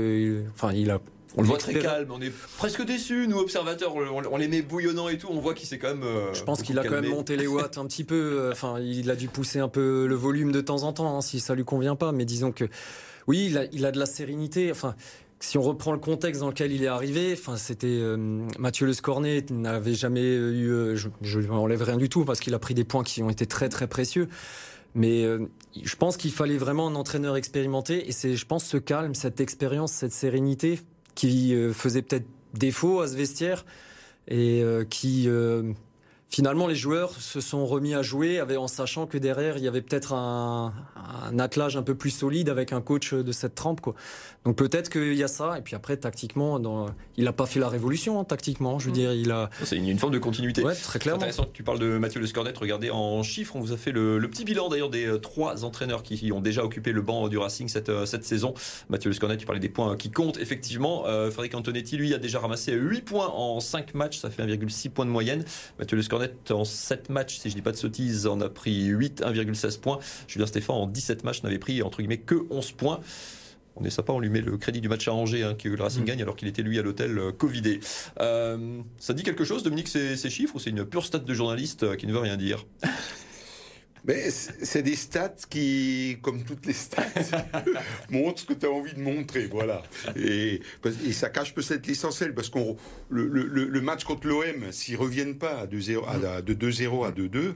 enfin, 0.55 0.73
il 0.73 0.93
a 0.93 1.01
on 1.37 1.43
le 1.43 1.49
voit 1.49 1.59
très 1.59 1.79
calme, 1.79 2.09
on 2.11 2.21
est 2.21 2.33
presque 2.59 2.85
déçus, 2.85 3.27
nous 3.29 3.39
observateurs, 3.39 3.95
on, 3.95 4.37
les 4.37 4.49
met 4.49 4.63
bouillonnants 4.63 5.09
et 5.09 5.19
tout, 5.19 5.29
on 5.31 5.41
voit 5.41 5.55
qu'il 5.55 5.67
s'est 5.67 5.79
quand 5.79 5.89
même. 5.89 6.03
Euh, 6.03 6.35
je 6.35 6.43
pense 6.45 6.63
qu'il 6.63 6.79
a 6.79 6.85
quand 6.85 7.01
même 7.01 7.09
monté 7.09 7.37
les 7.37 7.47
watts 7.47 7.79
un 7.79 7.87
petit 7.87 8.05
peu, 8.05 8.15
euh, 8.15 8.53
enfin 8.53 8.79
il 8.81 9.11
a 9.11 9.17
dû 9.17 9.29
pousser 9.29 9.59
un 9.59 9.69
peu 9.69 10.07
le 10.07 10.15
volume 10.15 10.53
de 10.53 10.61
temps 10.61 10.83
en 10.83 10.93
temps, 10.93 11.17
hein, 11.17 11.21
si 11.21 11.41
ça 11.41 11.55
lui 11.55 11.65
convient 11.65 11.97
pas, 11.97 12.13
mais 12.13 12.25
disons 12.25 12.53
que 12.53 12.65
oui, 13.27 13.47
il 13.51 13.59
a, 13.59 13.65
il 13.73 13.87
a 13.87 13.93
de 13.93 13.99
la 13.99 14.07
sérénité, 14.07 14.71
enfin 14.71 14.95
si 15.41 15.59
on 15.59 15.63
reprend 15.63 15.93
le 15.93 15.99
contexte 15.99 16.41
dans 16.41 16.49
lequel 16.49 16.71
il 16.71 16.85
est 16.85 16.89
arrivé, 16.89 17.33
enfin 17.33 17.57
c'était 17.57 17.87
euh, 17.89 18.17
Mathieu 18.59 18.87
Le 18.87 18.93
Scornet 18.93 19.47
n'avait 19.51 19.95
jamais 19.95 20.23
eu, 20.23 20.97
je, 20.97 21.09
je 21.23 21.41
enlève 21.49 21.83
rien 21.83 21.97
du 21.97 22.09
tout 22.09 22.25
parce 22.25 22.41
qu'il 22.41 22.55
a 22.55 22.59
pris 22.59 22.75
des 22.75 22.85
points 22.85 23.03
qui 23.03 23.23
ont 23.23 23.31
été 23.31 23.47
très 23.47 23.69
très 23.69 23.87
précieux. 23.87 24.29
Mais 24.95 25.25
je 25.83 25.97
pense 25.97 26.19
qu'il 26.19 26.33
fallait 26.33 26.59
vraiment 26.59 26.87
un 26.87 26.95
entraîneur 26.95 27.37
expérimenté 27.37 28.07
et 28.11 28.13
c'est, 28.13 28.37
je 28.37 28.45
pense, 28.45 28.63
ce 28.63 28.77
calme, 28.77 29.15
cette 29.15 29.41
expérience, 29.41 29.91
cette 29.91 30.13
sérénité 30.13 30.81
qui 31.15 31.55
euh, 31.55 31.73
faisait 31.73 32.03
peut-être 32.03 32.27
défaut 32.55 33.01
à 33.01 33.09
ce 33.09 33.17
vestiaire 33.17 33.65
et 34.29 34.63
euh, 34.63 34.85
qui 34.85 35.25
euh, 35.29 35.73
finalement, 36.33 36.67
les 36.67 36.75
joueurs 36.75 37.13
se 37.13 37.41
sont 37.41 37.67
remis 37.67 37.95
à 37.95 38.03
jouer 38.03 38.41
en 38.41 38.67
sachant 38.67 39.07
que 39.07 39.19
derrière, 39.19 39.59
il 39.59 39.63
y 39.63 39.69
avait 39.69 39.83
peut-être 39.83 40.15
un, 40.15 40.73
attelage 41.39 41.77
un 41.77 41.83
peu 41.83 41.95
plus 41.95 42.11
solide 42.11 42.49
avec 42.49 42.73
un 42.73 42.81
coach 42.81 43.13
de 43.15 43.33
cette 43.33 43.55
trempe. 43.55 43.81
Quoi. 43.81 43.95
Donc 44.45 44.57
peut-être 44.57 44.89
qu'il 44.91 45.15
y 45.15 45.23
a 45.23 45.29
ça. 45.29 45.59
Et 45.59 45.63
puis 45.63 45.77
après, 45.77 45.97
tactiquement, 45.97 46.59
dans... 46.59 46.87
il 47.17 47.25
n'a 47.25 47.33
pas 47.33 47.47
fait 47.47 47.61
la 47.61 47.69
révolution, 47.69 48.19
hein, 48.19 48.25
tactiquement. 48.25 48.79
Je 48.79 48.87
veux 48.87 48.91
mm. 48.91 48.95
dire, 48.95 49.13
il 49.13 49.31
a. 49.31 49.51
C'est 49.63 49.77
une, 49.77 49.99
forme 49.99 50.13
de 50.13 50.19
continuité. 50.19 50.65
Ouais, 50.65 50.75
très 50.75 50.99
clairement. 50.99 51.21
intéressant 51.21 51.45
que 51.45 51.53
tu 51.53 51.63
parles 51.63 51.79
de 51.79 51.99
Mathieu 51.99 52.21
Le 52.21 52.27
Scornet. 52.27 52.53
Regardez 52.57 52.91
en 52.91 53.23
chiffres, 53.23 53.55
on 53.57 53.61
vous 53.61 53.73
a 53.73 53.77
fait 53.77 53.93
le, 53.93 54.21
petit 54.29 54.45
bilan 54.45 54.69
d'ailleurs 54.69 54.91
des 54.91 55.07
euh, 55.07 55.19
trois 55.19 55.65
entraîneurs 55.65 56.03
qui 56.03 56.33
ont 56.33 56.41
déjà 56.41 56.65
occupé 56.65 56.93
le 56.93 57.03
banc 57.03 57.29
du 57.29 57.37
Racing 57.37 57.69
cette, 57.69 57.91
euh, 57.91 58.07
cette 58.07 58.25
saison. 58.25 58.55
Mathieu 58.89 59.11
Le 59.11 59.15
Scornet, 59.15 59.37
tu 59.37 59.47
parlais 59.47 59.61
des 59.61 59.69
points 59.69 59.97
qui 59.97 60.11
comptent 60.11 60.39
effectivement. 60.39 61.05
Euh, 61.07 61.31
Frédéric 61.31 61.55
Antonetti, 61.55 61.97
lui, 61.97 62.15
a 62.15 62.19
déjà 62.19 62.41
ramassé 62.41 62.73
8 62.73 63.03
points 63.03 63.29
en 63.29 63.61
5 63.61 63.95
matchs. 63.95 64.19
Ça 64.19 64.31
fait 64.31 64.43
1,6 64.43 64.91
points 64.91 65.05
de 65.05 65.11
moyenne. 65.11 65.45
Mathieu 65.79 65.97
Le 65.97 66.03
En 66.51 66.65
7 66.65 67.09
matchs, 67.11 67.39
si 67.39 67.51
je 67.51 67.55
dis 67.55 67.63
pas 67.63 67.73
de 67.73 67.77
sottises, 67.77 68.27
en 68.27 68.41
a 68.41 68.49
pris 68.49 68.85
8, 68.85 69.23
1,16 69.23 69.81
points. 69.81 69.99
Julien 70.29 70.47
Stéphane, 70.47 70.77
en 70.77 70.87
17 70.87 71.25
matchs, 71.25 71.43
n'avait 71.43 71.59
pris 71.59 71.83
entre 71.83 71.99
guillemets 71.99 72.19
que 72.19 72.47
11 72.51 72.73
points. 72.73 73.01
On 73.77 73.85
est 73.85 73.91
sympa, 73.91 74.13
on 74.13 74.21
lui 74.21 74.29
met 74.29 74.41
le 74.41 74.59
crédit 74.59 74.81
du 74.81 74.89
match 74.89 75.09
à 75.09 75.15
Angers, 75.15 75.45
hein, 75.45 75.55
que 75.55 75.69
le 75.69 75.83
Racing 75.83 76.03
mm. 76.03 76.07
gagne, 76.07 76.23
alors 76.23 76.37
qu'il 76.37 76.49
était 76.49 76.63
lui 76.63 76.79
à 76.79 76.83
l'hôtel 76.83 77.19
euh, 77.19 77.33
Covidé. 77.33 77.81
Euh, 78.21 78.81
ça 78.99 79.15
dit 79.15 79.23
quelque 79.23 79.45
chose, 79.45 79.63
Dominique, 79.63 79.89
ces, 79.89 80.17
ces 80.17 80.31
chiffres, 80.31 80.57
ou 80.57 80.59
c'est 80.59 80.71
une 80.71 80.85
pure 80.85 81.05
stat 81.05 81.21
de 81.21 81.35
journaliste 81.35 81.85
euh, 81.85 81.97
qui 81.97 82.07
ne 82.07 82.13
veut 82.13 82.19
rien 82.19 82.37
dire? 82.37 82.67
Mais 84.05 84.31
c'est 84.31 84.83
des 84.83 84.97
stats 84.97 85.35
qui, 85.49 86.19
comme 86.23 86.43
toutes 86.43 86.67
les 86.67 86.73
stats, 86.73 87.07
montrent 88.11 88.41
ce 88.41 88.47
que 88.47 88.55
tu 88.55 88.67
as 88.67 88.71
envie 88.71 88.95
de 88.95 89.01
montrer. 89.01 89.47
Voilà. 89.47 89.83
Et, 90.17 90.61
ça 91.13 91.29
cache 91.29 91.55
peut-être 91.55 91.87
l'essentiel, 91.87 92.35
parce 92.35 92.49
que 92.49 92.59
le, 93.09 93.27
le, 93.27 93.81
match 93.81 94.05
contre 94.05 94.27
l'OM, 94.27 94.73
s'ils 94.73 94.97
reviennent 94.97 95.37
pas 95.37 95.61
à 95.61 95.67
2-0 95.67 96.05
à, 96.07 96.43
de 96.43 96.55
2-0 96.55 97.07
à 97.07 97.11
2-2, 97.13 97.55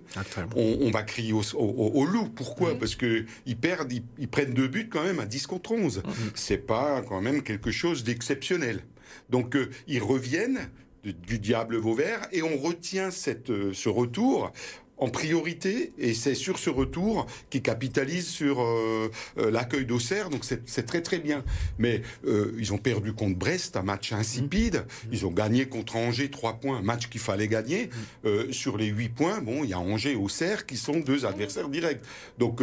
on, 0.55 0.91
va 0.91 1.03
crier 1.03 1.33
au, 1.33 1.43
au, 1.55 2.05
loup. 2.05 2.29
Pourquoi? 2.29 2.79
Parce 2.79 2.95
qu'ils 2.95 3.57
perdent, 3.61 3.93
ils, 3.93 4.29
prennent 4.29 4.55
deux 4.55 4.69
buts 4.69 4.89
quand 4.91 5.03
même 5.03 5.21
à 5.21 5.27
10 5.27 5.47
contre 5.47 5.73
11. 5.73 6.03
C'est 6.35 6.67
pas 6.67 7.03
quand 7.03 7.21
même 7.21 7.43
quelque 7.43 7.71
chose 7.71 8.05
d'exceptionnel. 8.05 8.83
Donc 9.31 9.57
euh, 9.57 9.71
ils 9.87 10.03
reviennent 10.03 10.69
du 11.05 11.39
diable 11.39 11.77
Vauvert 11.77 12.27
et 12.33 12.43
on 12.43 12.57
retient 12.57 13.11
cette, 13.11 13.51
euh, 13.51 13.73
ce 13.73 13.89
retour 13.89 14.53
en 14.99 15.09
priorité, 15.09 15.93
et 15.99 16.15
c'est 16.15 16.35
sur 16.35 16.59
ce 16.59 16.71
retour 16.71 17.27
qui 17.51 17.61
capitalise 17.61 18.27
sur 18.27 18.63
euh, 18.63 19.11
euh, 19.39 19.51
l'accueil 19.51 19.85
d'Auxerre, 19.85 20.31
donc 20.31 20.45
c'est 20.45 20.87
très 20.87 21.03
très 21.03 21.19
bien. 21.19 21.45
Mais 21.79 22.03
euh, 22.27 22.55
ils 22.59 22.73
ont 22.73 22.79
perdu 22.79 23.13
contre 23.13 23.37
Brest, 23.37 23.77
un 23.77 23.83
match 23.83 24.13
insipide, 24.13 24.77
mmh. 24.87 25.09
ils 25.13 25.27
ont 25.27 25.31
gagné 25.31 25.67
contre 25.69 25.97
Angers, 25.97 26.31
trois 26.31 26.55
points, 26.55 26.79
un 26.79 26.83
match 26.83 27.09
qu'il 27.09 27.21
fallait 27.21 27.49
gagner. 27.49 27.91
Mmh. 28.25 28.53
sur 28.53 28.77
les 28.77 28.87
huit 28.87 29.11
points, 29.11 29.41
bon, 29.41 29.65
il 29.65 29.71
y 29.71 29.75
a 29.75 29.79
Angers 29.79 30.13
et 30.13 30.17
Auxerre 30.17 30.67
qui 30.67 30.77
sont 30.77 31.01
deux 31.01 31.27
adversaires 31.27 31.69
directs. 31.69 32.03
Donc 32.39 32.63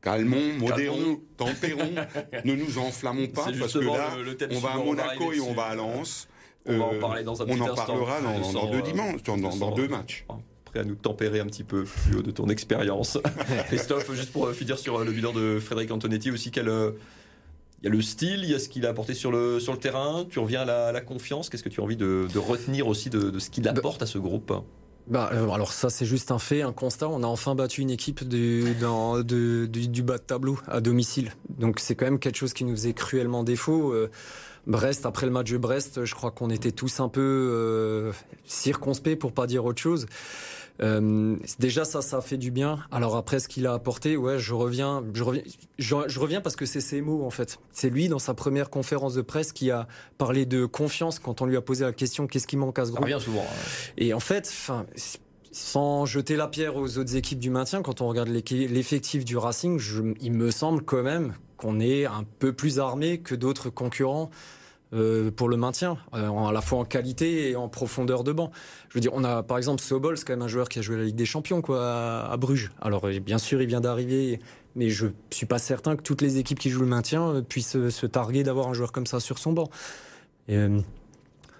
calmons, 0.00 0.54
modérons, 0.58 1.20
tempérons, 1.36 1.94
ne 2.44 2.54
nous 2.54 2.78
enflammons 2.78 3.28
pas, 3.28 3.46
parce 3.58 3.74
que 3.74 3.78
là, 3.78 4.10
on 4.50 4.58
va 4.58 4.72
à 4.72 4.78
Monaco 4.78 5.32
et 5.32 5.40
on 5.40 5.52
va 5.52 5.64
à 5.64 5.74
Lens. 5.74 6.28
On 6.66 6.78
va 6.78 6.84
en 6.84 6.98
parler 6.98 7.24
dans 7.24 7.42
un 7.42 7.46
On 7.48 7.60
en 7.60 7.74
parlera 7.74 8.20
dans, 8.20 8.70
deux 8.70 8.82
dimanches, 8.82 9.22
dans, 9.22 9.70
deux 9.72 9.88
matchs 9.88 10.26
prêt 10.70 10.80
à 10.80 10.84
nous 10.84 10.94
tempérer 10.94 11.40
un 11.40 11.46
petit 11.46 11.64
peu 11.64 11.84
plus 11.84 12.18
haut 12.18 12.22
de 12.22 12.30
ton 12.30 12.48
expérience. 12.48 13.18
Christophe, 13.66 14.12
juste 14.14 14.32
pour 14.32 14.50
finir 14.50 14.78
sur 14.78 14.98
euh, 14.98 15.04
le 15.04 15.12
bilan 15.12 15.32
de 15.32 15.58
Frédéric 15.58 15.90
Antonetti 15.90 16.30
aussi, 16.30 16.50
quel, 16.50 16.68
euh, 16.68 16.92
il 17.82 17.86
y 17.86 17.88
a 17.88 17.90
le 17.90 18.02
style, 18.02 18.40
il 18.42 18.50
y 18.50 18.54
a 18.54 18.58
ce 18.58 18.68
qu'il 18.68 18.86
a 18.86 18.90
apporté 18.90 19.14
sur 19.14 19.32
le, 19.32 19.58
sur 19.60 19.72
le 19.72 19.78
terrain, 19.78 20.26
tu 20.28 20.38
reviens 20.38 20.62
à 20.62 20.92
la, 20.92 21.00
confiance, 21.00 21.48
qu'est-ce 21.48 21.62
que 21.62 21.68
tu 21.68 21.80
as 21.80 21.84
envie 21.84 21.96
de, 21.96 22.26
retenir 22.36 22.88
aussi 22.88 23.10
de, 23.10 23.38
ce 23.38 23.50
qu'il 23.50 23.66
apporte 23.68 24.02
à 24.02 24.06
ce 24.06 24.18
groupe? 24.18 24.52
bah, 25.06 25.30
euh, 25.32 25.48
alors 25.48 25.72
ça 25.72 25.90
c'est 25.90 26.06
juste 26.06 26.30
un 26.30 26.38
fait, 26.38 26.62
un 26.62 26.72
constat. 26.72 27.08
On 27.08 27.22
a 27.24 27.26
enfin 27.26 27.54
battu 27.56 27.80
une 27.80 27.90
équipe 27.90 28.28
du, 28.28 28.74
dans, 28.80 29.20
du, 29.22 29.66
du, 29.66 30.02
bas 30.02 30.18
de 30.18 30.22
tableau 30.22 30.58
à 30.68 30.80
domicile. 30.80 31.32
Donc 31.48 31.80
c'est 31.80 31.96
quand 31.96 32.04
même 32.04 32.20
quelque 32.20 32.36
chose 32.36 32.52
qui 32.52 32.64
nous 32.64 32.76
faisait 32.76 32.92
cruellement 32.92 33.42
défaut. 33.42 33.94
Brest, 34.66 35.06
après 35.06 35.26
le 35.26 35.32
match 35.32 35.50
de 35.50 35.56
Brest, 35.56 36.04
je 36.04 36.14
crois 36.14 36.30
qu'on 36.30 36.50
était 36.50 36.70
tous 36.70 37.00
un 37.00 37.08
peu 37.08 38.12
circonspects 38.44 39.16
pour 39.16 39.32
pas 39.32 39.46
dire 39.46 39.64
autre 39.64 39.80
chose. 39.80 40.06
Euh, 40.82 41.36
déjà 41.58 41.84
ça, 41.84 42.02
ça 42.02 42.20
fait 42.20 42.38
du 42.38 42.50
bien. 42.50 42.78
Alors 42.90 43.16
après 43.16 43.38
ce 43.38 43.48
qu'il 43.48 43.66
a 43.66 43.74
apporté, 43.74 44.16
ouais, 44.16 44.38
je 44.38 44.54
reviens, 44.54 45.04
je 45.12 45.22
reviens, 45.22 45.42
je, 45.78 46.18
reviens 46.18 46.40
parce 46.40 46.56
que 46.56 46.66
c'est 46.66 46.80
ses 46.80 47.02
mots 47.02 47.24
en 47.24 47.30
fait. 47.30 47.58
C'est 47.72 47.90
lui 47.90 48.08
dans 48.08 48.18
sa 48.18 48.34
première 48.34 48.70
conférence 48.70 49.14
de 49.14 49.22
presse 49.22 49.52
qui 49.52 49.70
a 49.70 49.86
parlé 50.16 50.46
de 50.46 50.64
confiance 50.64 51.18
quand 51.18 51.42
on 51.42 51.46
lui 51.46 51.56
a 51.56 51.60
posé 51.60 51.84
la 51.84 51.92
question 51.92 52.26
qu'est-ce 52.26 52.46
qui 52.46 52.56
manque 52.56 52.78
à 52.78 52.86
ce 52.86 52.92
groupe. 52.92 53.08
Ça 53.08 53.20
souvent. 53.20 53.42
Hein. 53.42 53.92
Et 53.98 54.14
en 54.14 54.20
fait, 54.20 54.48
enfin 54.48 54.86
sans 55.52 56.06
jeter 56.06 56.36
la 56.36 56.46
pierre 56.46 56.76
aux 56.76 56.98
autres 56.98 57.16
équipes 57.16 57.40
du 57.40 57.50
maintien, 57.50 57.82
quand 57.82 58.00
on 58.00 58.08
regarde 58.08 58.28
l'effectif 58.28 59.24
du 59.24 59.36
Racing, 59.36 59.78
je, 59.78 60.02
il 60.20 60.32
me 60.32 60.50
semble 60.50 60.82
quand 60.82 61.02
même 61.02 61.34
qu'on 61.56 61.80
est 61.80 62.06
un 62.06 62.24
peu 62.38 62.52
plus 62.52 62.78
armé 62.78 63.18
que 63.18 63.34
d'autres 63.34 63.68
concurrents 63.68 64.30
euh, 64.92 65.30
pour 65.30 65.48
le 65.48 65.56
maintien, 65.56 65.98
euh, 66.14 66.30
à 66.30 66.52
la 66.52 66.60
fois 66.60 66.80
en 66.80 66.84
qualité 66.84 67.50
et 67.50 67.56
en 67.56 67.68
profondeur 67.68 68.24
de 68.24 68.32
banc. 68.32 68.50
Je 68.88 68.94
veux 68.94 69.00
dire, 69.00 69.12
on 69.14 69.24
a 69.24 69.42
par 69.42 69.58
exemple 69.58 69.80
Sobol, 69.82 70.16
c'est 70.18 70.24
quand 70.24 70.32
même 70.32 70.42
un 70.42 70.48
joueur 70.48 70.68
qui 70.68 70.78
a 70.78 70.82
joué 70.82 70.96
la 70.96 71.04
Ligue 71.04 71.16
des 71.16 71.26
Champions 71.26 71.62
quoi, 71.62 72.28
à, 72.30 72.36
Bruges. 72.36 72.70
Alors 72.80 73.06
bien 73.24 73.38
sûr, 73.38 73.62
il 73.62 73.68
vient 73.68 73.80
d'arriver, 73.80 74.40
mais 74.74 74.90
je 74.90 75.08
suis 75.30 75.46
pas 75.46 75.58
certain 75.58 75.96
que 75.96 76.02
toutes 76.02 76.22
les 76.22 76.38
équipes 76.38 76.58
qui 76.58 76.70
jouent 76.70 76.80
le 76.80 76.86
maintien 76.86 77.42
puissent 77.48 77.88
se 77.88 78.06
targuer 78.06 78.42
d'avoir 78.42 78.68
un 78.68 78.72
joueur 78.72 78.92
comme 78.92 79.06
ça 79.06 79.20
sur 79.20 79.38
son 79.38 79.52
banc. 79.52 79.70
Euh, 80.50 80.80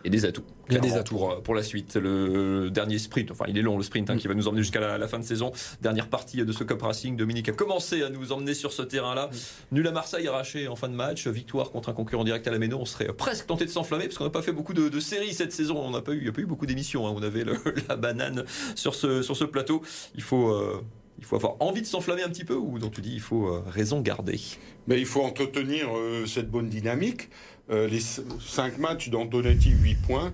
et 0.04 0.10
des 0.10 0.24
atouts. 0.24 0.44
Il 0.68 0.74
y 0.74 0.76
a 0.76 0.80
des 0.80 0.94
atouts 0.94 1.18
pour, 1.42 1.54
la 1.54 1.62
suite. 1.62 1.96
Le 1.96 2.70
dernier 2.70 2.98
sprint, 2.98 3.30
enfin 3.30 3.44
il 3.48 3.58
est 3.58 3.62
long 3.62 3.76
le 3.76 3.82
sprint 3.82 4.08
hein, 4.08 4.14
mm. 4.14 4.18
qui 4.18 4.28
va 4.28 4.34
nous 4.34 4.48
emmener 4.48 4.62
jusqu'à 4.62 4.80
la, 4.80 5.08
fin 5.08 5.18
de 5.18 5.24
saison. 5.24 5.52
Dernière 5.82 6.08
partie 6.08 6.44
de 6.44 6.52
ce 6.52 6.64
Cup 6.64 6.80
Racing. 6.80 7.16
Dominique 7.16 7.48
a 7.48 7.52
commencé 7.52 8.02
à 8.02 8.08
nous 8.08 8.32
emmener 8.32 8.54
sur 8.54 8.72
ce 8.72 8.82
terrain-là. 8.82 9.26
Mm. 9.26 9.74
Nul 9.74 9.88
à 9.88 9.92
Marseille, 9.92 10.28
arraché 10.28 10.68
en 10.68 10.76
fin 10.76 10.88
de 10.88 10.94
match. 10.94 11.26
Victoire 11.26 11.70
contre 11.70 11.88
un 11.88 11.92
concurrent 11.92 12.24
direct 12.24 12.46
à 12.46 12.50
la 12.50 12.58
Méno. 12.58 12.78
On 12.80 12.84
serait 12.84 13.12
presque 13.12 13.46
tenté 13.46 13.64
de 13.64 13.70
s'enflammer 13.70 14.04
parce 14.04 14.18
qu'on 14.18 14.24
n'a 14.24 14.30
pas 14.30 14.42
fait 14.42 14.52
beaucoup 14.52 14.74
de, 14.74 15.00
séries 15.00 15.34
cette 15.34 15.52
saison. 15.52 15.78
On 15.78 15.90
n'a 15.90 16.02
pas 16.02 16.12
eu, 16.12 16.18
il 16.18 16.22
n'y 16.22 16.28
a 16.28 16.32
pas 16.32 16.42
eu 16.42 16.46
beaucoup 16.46 16.66
d'émissions. 16.66 17.06
Hein. 17.06 17.14
On 17.16 17.22
avait 17.22 17.44
la 17.88 17.96
banane 17.96 18.44
sur 18.74 18.94
ce, 18.94 19.22
sur 19.22 19.36
ce 19.36 19.44
plateau. 19.44 19.82
Il 20.14 20.22
faut. 20.22 20.50
Euh, 20.50 20.80
il 21.20 21.26
faut 21.26 21.36
avoir 21.36 21.56
envie 21.60 21.82
de 21.82 21.86
s'enflammer 21.86 22.22
un 22.22 22.30
petit 22.30 22.44
peu 22.44 22.54
ou 22.54 22.78
donc 22.78 22.94
tu 22.94 23.02
dis 23.02 23.12
il 23.12 23.20
faut 23.20 23.48
euh, 23.48 23.62
raison 23.68 24.00
garder 24.00 24.40
Mais 24.86 24.98
il 24.98 25.04
faut 25.04 25.22
entretenir 25.22 25.94
euh, 25.94 26.24
cette 26.24 26.50
bonne 26.50 26.68
dynamique. 26.68 27.28
Les 27.70 28.00
5 28.00 28.78
matchs 28.78 29.10
d'Antonetti, 29.10 29.70
8 29.70 29.94
points. 30.06 30.32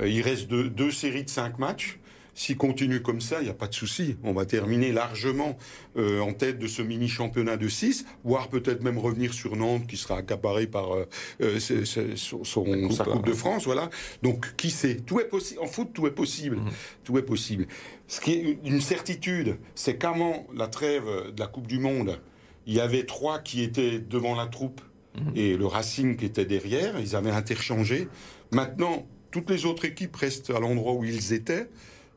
Euh, 0.00 0.08
il 0.08 0.22
reste 0.22 0.48
deux, 0.48 0.90
séries 0.90 1.24
de 1.24 1.30
cinq 1.30 1.58
matchs. 1.58 1.98
S'il 2.34 2.56
continue 2.56 3.02
comme 3.02 3.20
ça, 3.20 3.40
il 3.40 3.44
n'y 3.44 3.50
a 3.50 3.54
pas 3.54 3.66
de 3.66 3.74
souci. 3.74 4.16
On 4.22 4.32
va 4.32 4.46
terminer 4.46 4.92
largement 4.92 5.58
euh, 5.96 6.20
en 6.20 6.32
tête 6.32 6.60
de 6.60 6.68
ce 6.68 6.82
mini 6.82 7.08
championnat 7.08 7.56
de 7.56 7.66
6, 7.66 8.06
voire 8.22 8.48
peut-être 8.48 8.80
même 8.84 8.96
revenir 8.96 9.34
sur 9.34 9.56
Nantes 9.56 9.88
qui 9.88 9.96
sera 9.96 10.18
accaparé 10.18 10.68
par 10.68 10.94
euh, 10.94 11.58
son, 11.58 12.44
sa 12.92 13.04
Coupe 13.04 13.26
de 13.26 13.32
France. 13.32 13.64
Voilà. 13.64 13.90
Donc 14.22 14.54
qui 14.56 14.70
sait? 14.70 14.98
Tout 14.98 15.18
est 15.18 15.28
possible. 15.28 15.60
En 15.60 15.66
foot, 15.66 15.88
tout 15.92 16.06
est 16.06 16.12
possible. 16.12 16.58
Mhm. 16.58 16.70
Tout 17.02 17.18
est 17.18 17.22
possible. 17.22 17.66
Ce 18.06 18.20
qui 18.20 18.34
est 18.34 18.58
une 18.64 18.80
certitude, 18.80 19.56
c'est 19.74 19.98
qu'avant 19.98 20.46
la 20.54 20.68
trêve 20.68 21.32
de 21.34 21.40
la 21.40 21.48
Coupe 21.48 21.66
du 21.66 21.80
Monde, 21.80 22.20
il 22.68 22.74
y 22.74 22.80
avait 22.80 23.04
trois 23.04 23.40
qui 23.40 23.64
étaient 23.64 23.98
devant 23.98 24.36
la 24.36 24.46
troupe 24.46 24.80
mhm. 25.20 25.32
et 25.36 25.56
le 25.56 25.66
Racing 25.66 26.16
qui 26.16 26.24
était 26.24 26.44
derrière. 26.44 26.98
Ils 27.00 27.16
avaient 27.16 27.30
interchangé. 27.30 28.08
Maintenant, 28.50 29.06
toutes 29.30 29.50
les 29.50 29.66
autres 29.66 29.84
équipes 29.84 30.16
restent 30.16 30.50
à 30.50 30.60
l'endroit 30.60 30.94
où 30.94 31.04
ils 31.04 31.32
étaient. 31.32 31.68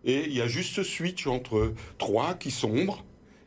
Et 0.04 0.26
il 0.28 0.34
y 0.34 0.42
a 0.42 0.48
juste 0.48 0.76
ce 0.76 0.84
switch 0.84 1.28
entre 1.28 1.74
trois 1.98 2.34
qui 2.34 2.52
sombre 2.52 3.06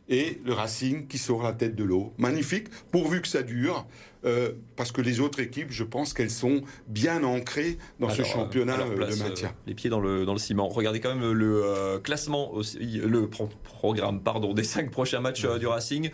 et 0.08 0.40
le 0.44 0.52
Racing 0.52 1.06
qui 1.06 1.18
sort 1.18 1.42
la 1.42 1.52
tête 1.52 1.74
de 1.74 1.84
l'eau. 1.84 2.12
Magnifique, 2.18 2.68
pourvu 2.90 3.22
que 3.22 3.28
ça 3.28 3.42
dure. 3.42 3.86
Euh, 4.24 4.52
parce 4.76 4.90
que 4.90 5.02
les 5.02 5.20
autres 5.20 5.40
équipes, 5.40 5.70
je 5.70 5.84
pense 5.84 6.14
qu'elles 6.14 6.30
sont 6.30 6.62
bien 6.86 7.24
ancrées 7.24 7.76
dans 8.00 8.08
ce 8.08 8.22
championnat 8.22 8.80
euh, 8.80 8.94
de 8.94 9.16
maintien. 9.16 9.48
Euh, 9.48 9.62
les 9.66 9.74
pieds 9.74 9.90
dans 9.90 10.00
le, 10.00 10.24
dans 10.24 10.32
le 10.32 10.38
ciment. 10.38 10.68
Regardez 10.68 11.00
quand 11.00 11.14
même 11.14 11.32
le 11.32 11.98
classement, 12.02 12.52
aussi, 12.52 12.78
le 12.78 13.28
programme 13.28 14.22
pardon, 14.22 14.54
des 14.54 14.64
cinq 14.64 14.90
prochains 14.90 15.20
matchs 15.20 15.46
du 15.58 15.66
Racing. 15.66 16.10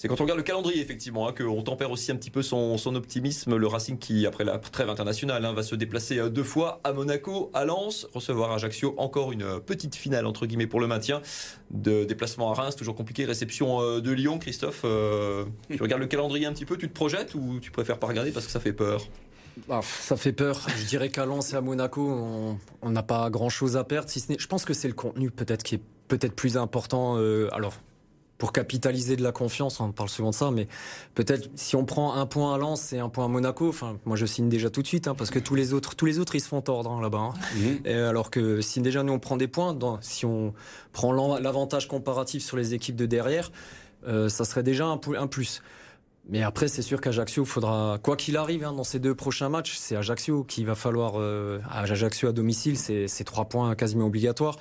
C'est 0.00 0.08
quand 0.08 0.18
on 0.18 0.24
regarde 0.24 0.38
le 0.38 0.44
calendrier, 0.44 0.80
effectivement, 0.80 1.28
hein, 1.28 1.34
qu'on 1.36 1.60
tempère 1.60 1.90
aussi 1.90 2.10
un 2.10 2.16
petit 2.16 2.30
peu 2.30 2.40
son, 2.40 2.78
optimisme. 2.94 3.54
Le 3.54 3.66
Racing 3.66 3.98
qui, 3.98 4.26
après 4.26 4.44
la 4.44 4.56
trêve 4.56 4.88
internationale, 4.88 5.44
hein, 5.44 5.52
va 5.52 5.62
se 5.62 5.74
déplacer 5.74 6.18
euh, 6.18 6.30
deux 6.30 6.42
fois 6.42 6.80
à 6.84 6.94
Monaco, 6.94 7.50
à 7.52 7.66
Lens, 7.66 8.08
recevoir 8.14 8.50
Ajaccio, 8.52 8.94
encore 8.96 9.30
une 9.30 9.42
euh, 9.42 9.58
petite 9.58 9.94
finale, 9.94 10.24
entre 10.24 10.46
guillemets, 10.46 10.66
pour 10.66 10.80
le 10.80 10.86
maintien. 10.86 11.20
De 11.70 12.04
déplacement 12.04 12.50
à 12.50 12.54
Reims, 12.54 12.76
toujours 12.76 12.94
compliqué. 12.94 13.26
Réception 13.26 13.82
euh, 13.82 14.00
de 14.00 14.10
Lyon, 14.10 14.38
Christophe. 14.38 14.86
tu 15.68 15.82
regardes 15.82 16.00
le 16.00 16.08
calendrier 16.08 16.46
un 16.46 16.54
petit 16.54 16.64
peu, 16.64 16.78
tu 16.78 16.88
te 16.88 16.94
projettes 16.94 17.34
ou 17.34 17.58
tu 17.60 17.70
préfères 17.70 17.98
pas 17.98 18.06
regarder 18.06 18.30
parce 18.30 18.46
que 18.46 18.52
ça 18.52 18.60
fait 18.60 18.72
peur? 18.72 19.06
Bah, 19.68 19.82
ça 19.82 20.16
fait 20.16 20.32
peur. 20.32 20.66
Je 20.78 20.86
dirais 20.86 21.10
qu'à 21.10 21.26
Lens 21.26 21.52
et 21.52 21.56
à 21.56 21.60
Monaco, 21.60 22.56
on 22.80 22.90
n'a 22.90 23.02
pas 23.02 23.28
grand 23.28 23.50
chose 23.50 23.76
à 23.76 23.84
perdre. 23.84 24.08
Si 24.08 24.20
ce 24.20 24.32
je 24.38 24.46
pense 24.46 24.64
que 24.64 24.72
c'est 24.72 24.88
le 24.88 24.94
contenu 24.94 25.30
peut-être 25.30 25.62
qui 25.62 25.74
est 25.74 25.82
peut-être 26.08 26.34
plus 26.34 26.56
important. 26.56 27.16
alors, 27.52 27.74
pour 28.40 28.52
capitaliser 28.52 29.14
de 29.14 29.22
la 29.22 29.30
confiance. 29.30 29.78
On 29.78 29.92
parle 29.92 30.08
souvent 30.08 30.30
de 30.30 30.34
ça, 30.34 30.50
mais 30.50 30.66
peut-être 31.14 31.50
si 31.54 31.76
on 31.76 31.84
prend 31.84 32.14
un 32.14 32.26
point 32.26 32.54
à 32.54 32.58
Lens 32.58 32.92
et 32.92 32.98
un 32.98 33.10
point 33.10 33.26
à 33.26 33.28
Monaco, 33.28 33.68
enfin, 33.68 33.98
moi 34.06 34.16
je 34.16 34.26
signe 34.26 34.48
déjà 34.48 34.70
tout 34.70 34.82
de 34.82 34.86
suite, 34.86 35.06
hein, 35.06 35.14
parce 35.14 35.30
que 35.30 35.38
tous 35.38 35.54
les 35.54 35.74
autres, 35.74 35.94
tous 35.94 36.06
les 36.06 36.18
autres, 36.18 36.34
ils 36.34 36.40
se 36.40 36.48
font 36.48 36.62
tordre 36.62 36.90
hein, 36.90 37.00
là-bas. 37.00 37.18
Hein. 37.18 37.34
Mhm. 37.54 37.86
alors 37.86 38.30
que 38.30 38.62
si 38.62 38.80
déjà 38.80 39.02
nous 39.02 39.12
on 39.12 39.18
prend 39.18 39.36
des 39.36 39.46
points, 39.46 39.78
si 40.00 40.24
on 40.24 40.54
prend 40.92 41.12
l'avantage 41.38 41.86
comparatif 41.86 42.42
sur 42.42 42.56
les 42.56 42.72
équipes 42.72 42.96
de 42.96 43.06
derrière, 43.06 43.52
euh, 44.08 44.30
ça 44.30 44.44
serait 44.46 44.62
déjà 44.62 44.86
un, 44.86 44.98
un 45.18 45.26
plus. 45.26 45.62
Mais 46.28 46.42
après, 46.42 46.68
c'est 46.68 46.82
sûr 46.82 47.00
qu'Ajaccio 47.00 47.44
faudra, 47.44 47.98
quoi 48.02 48.16
qu'il 48.16 48.36
arrive 48.36 48.64
hein, 48.64 48.72
dans 48.72 48.84
ces 48.84 49.00
deux 49.00 49.14
prochains 49.14 49.48
matchs, 49.48 49.76
c'est 49.76 49.96
Ajaccio 49.96 50.44
qui 50.44 50.64
va 50.64 50.74
falloir. 50.74 51.14
Euh, 51.16 51.58
Ajaccio 51.70 52.28
à 52.28 52.32
domicile, 52.32 52.78
c'est 52.78 53.24
trois 53.24 53.46
points 53.46 53.74
quasiment 53.74 54.06
obligatoires. 54.06 54.56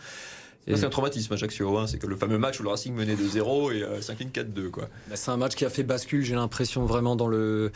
C'est 0.75 0.85
un 0.85 0.89
traumatisme 0.89 1.33
Ajaccio, 1.33 1.77
hein, 1.77 1.87
c'est 1.87 1.97
que 1.97 2.07
le 2.07 2.15
fameux 2.15 2.37
match 2.37 2.59
où 2.59 2.63
le 2.63 2.69
Racing 2.69 2.93
menait 2.93 3.15
de 3.15 3.27
0 3.27 3.71
et 3.71 3.83
euh, 3.83 4.01
5 4.01 4.19
4-2. 4.19 4.71
Bah, 4.71 4.87
c'est 5.15 5.31
un 5.31 5.37
match 5.37 5.55
qui 5.55 5.65
a 5.65 5.69
fait 5.69 5.83
bascule, 5.83 6.23
j'ai 6.23 6.35
l'impression, 6.35 6.85
vraiment 6.85 7.15
dans 7.15 7.27
le. 7.27 7.71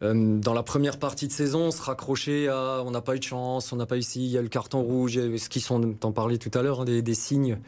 Euh, 0.00 0.38
dans 0.38 0.54
la 0.54 0.62
première 0.62 0.98
partie 0.98 1.26
de 1.26 1.32
saison, 1.32 1.66
on 1.66 1.70
se 1.72 1.82
raccrochait 1.82 2.46
à 2.46 2.82
on 2.86 2.92
n'a 2.92 3.00
pas 3.00 3.16
eu 3.16 3.18
de 3.18 3.24
chance, 3.24 3.72
on 3.72 3.76
n'a 3.76 3.86
pas 3.86 3.96
eu 3.96 4.00
ici, 4.00 4.24
il 4.24 4.30
y 4.30 4.38
a 4.38 4.42
le 4.42 4.48
carton 4.48 4.80
rouge, 4.80 5.14
ce 5.14 5.48
qui 5.48 5.58
sont, 5.58 5.92
t'en 5.94 6.12
parlais 6.12 6.38
tout 6.38 6.56
à 6.56 6.62
l'heure, 6.62 6.82
hein, 6.82 6.84
des, 6.84 7.14
signes 7.14 7.58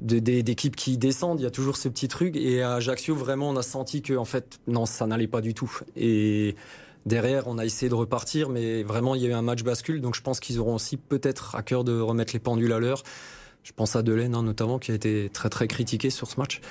d'équipes 0.00 0.74
qui 0.74 0.98
descendent, 0.98 1.38
il 1.38 1.44
y 1.44 1.46
a 1.46 1.52
toujours 1.52 1.76
ce 1.76 1.88
petit 1.88 2.08
truc. 2.08 2.34
Et 2.34 2.62
à 2.62 2.74
Ajaccio, 2.74 3.14
vraiment, 3.14 3.48
on 3.50 3.56
a 3.56 3.62
senti 3.62 4.02
que 4.02 4.14
en 4.14 4.24
fait, 4.24 4.58
non, 4.66 4.86
ça 4.86 5.06
n'allait 5.06 5.28
pas 5.28 5.40
du 5.40 5.54
tout. 5.54 5.70
Et 5.96 6.56
derrière, 7.06 7.46
on 7.46 7.58
a 7.58 7.64
essayé 7.64 7.88
de 7.88 7.94
repartir, 7.94 8.48
mais 8.48 8.82
vraiment, 8.82 9.14
il 9.14 9.22
y 9.22 9.26
a 9.26 9.28
eu 9.28 9.32
un 9.32 9.42
match 9.42 9.62
bascule, 9.62 10.00
donc 10.00 10.16
je 10.16 10.22
pense 10.22 10.40
qu'ils 10.40 10.58
auront 10.58 10.74
aussi 10.74 10.96
peut-être 10.96 11.54
à 11.54 11.62
cœur 11.62 11.84
de 11.84 12.00
remettre 12.00 12.32
les 12.32 12.40
pendules 12.40 12.72
à 12.72 12.80
l'heure. 12.80 13.04
Je 13.68 13.74
pense 13.74 13.96
à 13.96 14.02
Delaine 14.02 14.34
hein, 14.34 14.42
notamment, 14.42 14.78
qui 14.78 14.92
a 14.92 14.94
été 14.94 15.28
très 15.30 15.50
très 15.50 15.68
critiqué 15.68 16.08
sur 16.08 16.30
ce 16.30 16.40
match. 16.40 16.62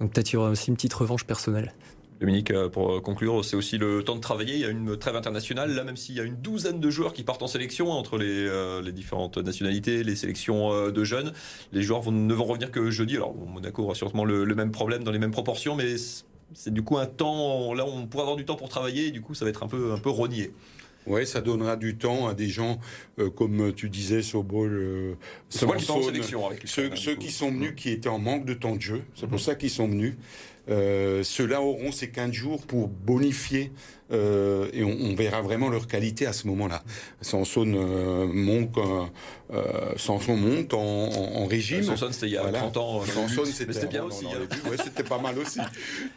Donc 0.00 0.12
peut-être 0.12 0.32
il 0.32 0.34
y 0.34 0.36
aura 0.36 0.50
aussi 0.50 0.68
une 0.68 0.74
petite 0.74 0.92
revanche 0.92 1.22
personnelle. 1.22 1.72
Dominique, 2.18 2.50
euh, 2.50 2.68
pour 2.68 2.92
euh, 2.92 3.00
conclure, 3.00 3.44
c'est 3.44 3.54
aussi 3.54 3.78
le 3.78 4.02
temps 4.02 4.16
de 4.16 4.20
travailler. 4.20 4.54
Il 4.54 4.60
y 4.60 4.64
a 4.64 4.68
une 4.68 4.96
trêve 4.96 5.14
internationale. 5.14 5.72
Là, 5.72 5.84
même 5.84 5.96
s'il 5.96 6.16
y 6.16 6.20
a 6.20 6.24
une 6.24 6.34
douzaine 6.34 6.80
de 6.80 6.90
joueurs 6.90 7.12
qui 7.12 7.22
partent 7.22 7.44
en 7.44 7.46
sélection 7.46 7.92
entre 7.92 8.18
les, 8.18 8.48
euh, 8.48 8.82
différentes 8.90 9.38
nationalités, 9.38 10.02
les 10.02 10.16
sélections 10.16 10.90
de 10.90 11.04
jeunes, 11.04 11.32
les 11.70 11.82
joueurs 11.82 12.10
ne 12.10 12.34
vont 12.34 12.44
revenir 12.44 12.72
que 12.72 12.90
jeudi. 12.90 13.14
Alors, 13.14 13.32
Monaco 13.32 13.84
aura 13.84 13.94
sûrement 13.94 14.24
le, 14.24 14.44
même 14.56 14.72
problème 14.72 15.04
dans 15.04 15.12
les 15.12 15.20
mêmes 15.20 15.30
proportions, 15.30 15.76
mais 15.76 15.94
c'est 16.52 16.74
du 16.74 16.82
coup 16.82 16.98
un 16.98 17.06
temps. 17.06 17.74
Là, 17.74 17.86
on 17.86 18.08
pourra 18.08 18.24
avoir 18.24 18.36
du 18.36 18.44
temps 18.44 18.56
pour 18.56 18.68
travailler 18.68 19.06
et 19.06 19.10
du 19.12 19.22
coup, 19.22 19.34
ça 19.34 19.44
va 19.44 19.50
être 19.50 19.62
un 19.62 19.68
peu, 19.68 19.92
un 19.92 19.98
peu 19.98 20.10
rogné. 20.10 20.52
Oui, 21.06 21.26
ça 21.26 21.40
donnera 21.40 21.76
du 21.76 21.96
temps 21.96 22.28
à 22.28 22.34
des 22.34 22.48
gens 22.48 22.78
comme 23.36 23.72
tu 23.74 23.88
disais, 23.88 24.22
Sobol, 24.22 24.70
euh, 24.72 25.14
Sobol 25.48 25.76
qui 25.76 25.84
sont 25.84 25.94
en 25.94 26.02
sélection 26.02 26.46
avec 26.46 26.62
ceux, 26.66 26.94
ceux 26.96 27.16
qui 27.16 27.30
sont 27.30 27.50
venus, 27.50 27.72
qui 27.76 27.90
étaient 27.90 28.08
en 28.08 28.18
manque 28.18 28.44
de 28.44 28.54
temps 28.54 28.76
de 28.76 28.80
jeu. 28.80 29.02
C'est 29.14 29.28
pour 29.28 29.40
ça 29.40 29.54
qu'ils 29.54 29.70
sont 29.70 29.88
venus. 29.88 30.14
Euh, 30.68 31.22
ceux-là 31.22 31.62
auront 31.62 31.90
ces 31.90 32.10
15 32.10 32.32
jours 32.32 32.62
pour 32.66 32.88
bonifier 32.88 33.72
euh, 34.12 34.68
et 34.72 34.82
on, 34.82 35.14
verra 35.14 35.40
vraiment 35.42 35.68
leur 35.68 35.86
qualité 35.86 36.26
à 36.26 36.32
ce 36.32 36.46
moment-là. 36.48 36.82
Sanson 37.20 37.66
euh, 37.66 38.26
monte, 38.26 38.78
euh, 39.52 39.92
Sanson 39.96 40.36
monte 40.36 40.74
en, 40.74 40.78
en, 40.80 41.46
régime. 41.46 41.82
Sanson 41.82 42.08
c'était 42.10 42.26
il 42.26 42.32
y 42.32 42.36
a 42.36 42.50
30 42.50 42.76
ans. 42.76 43.04
Sanson 43.04 43.44
c'était 43.44 43.86
bien 43.86 44.04
aussi. 44.04 44.26
Hein. 44.26 44.76
c'était 44.82 45.04
pas 45.04 45.18
mal 45.18 45.38
aussi. 45.38 45.60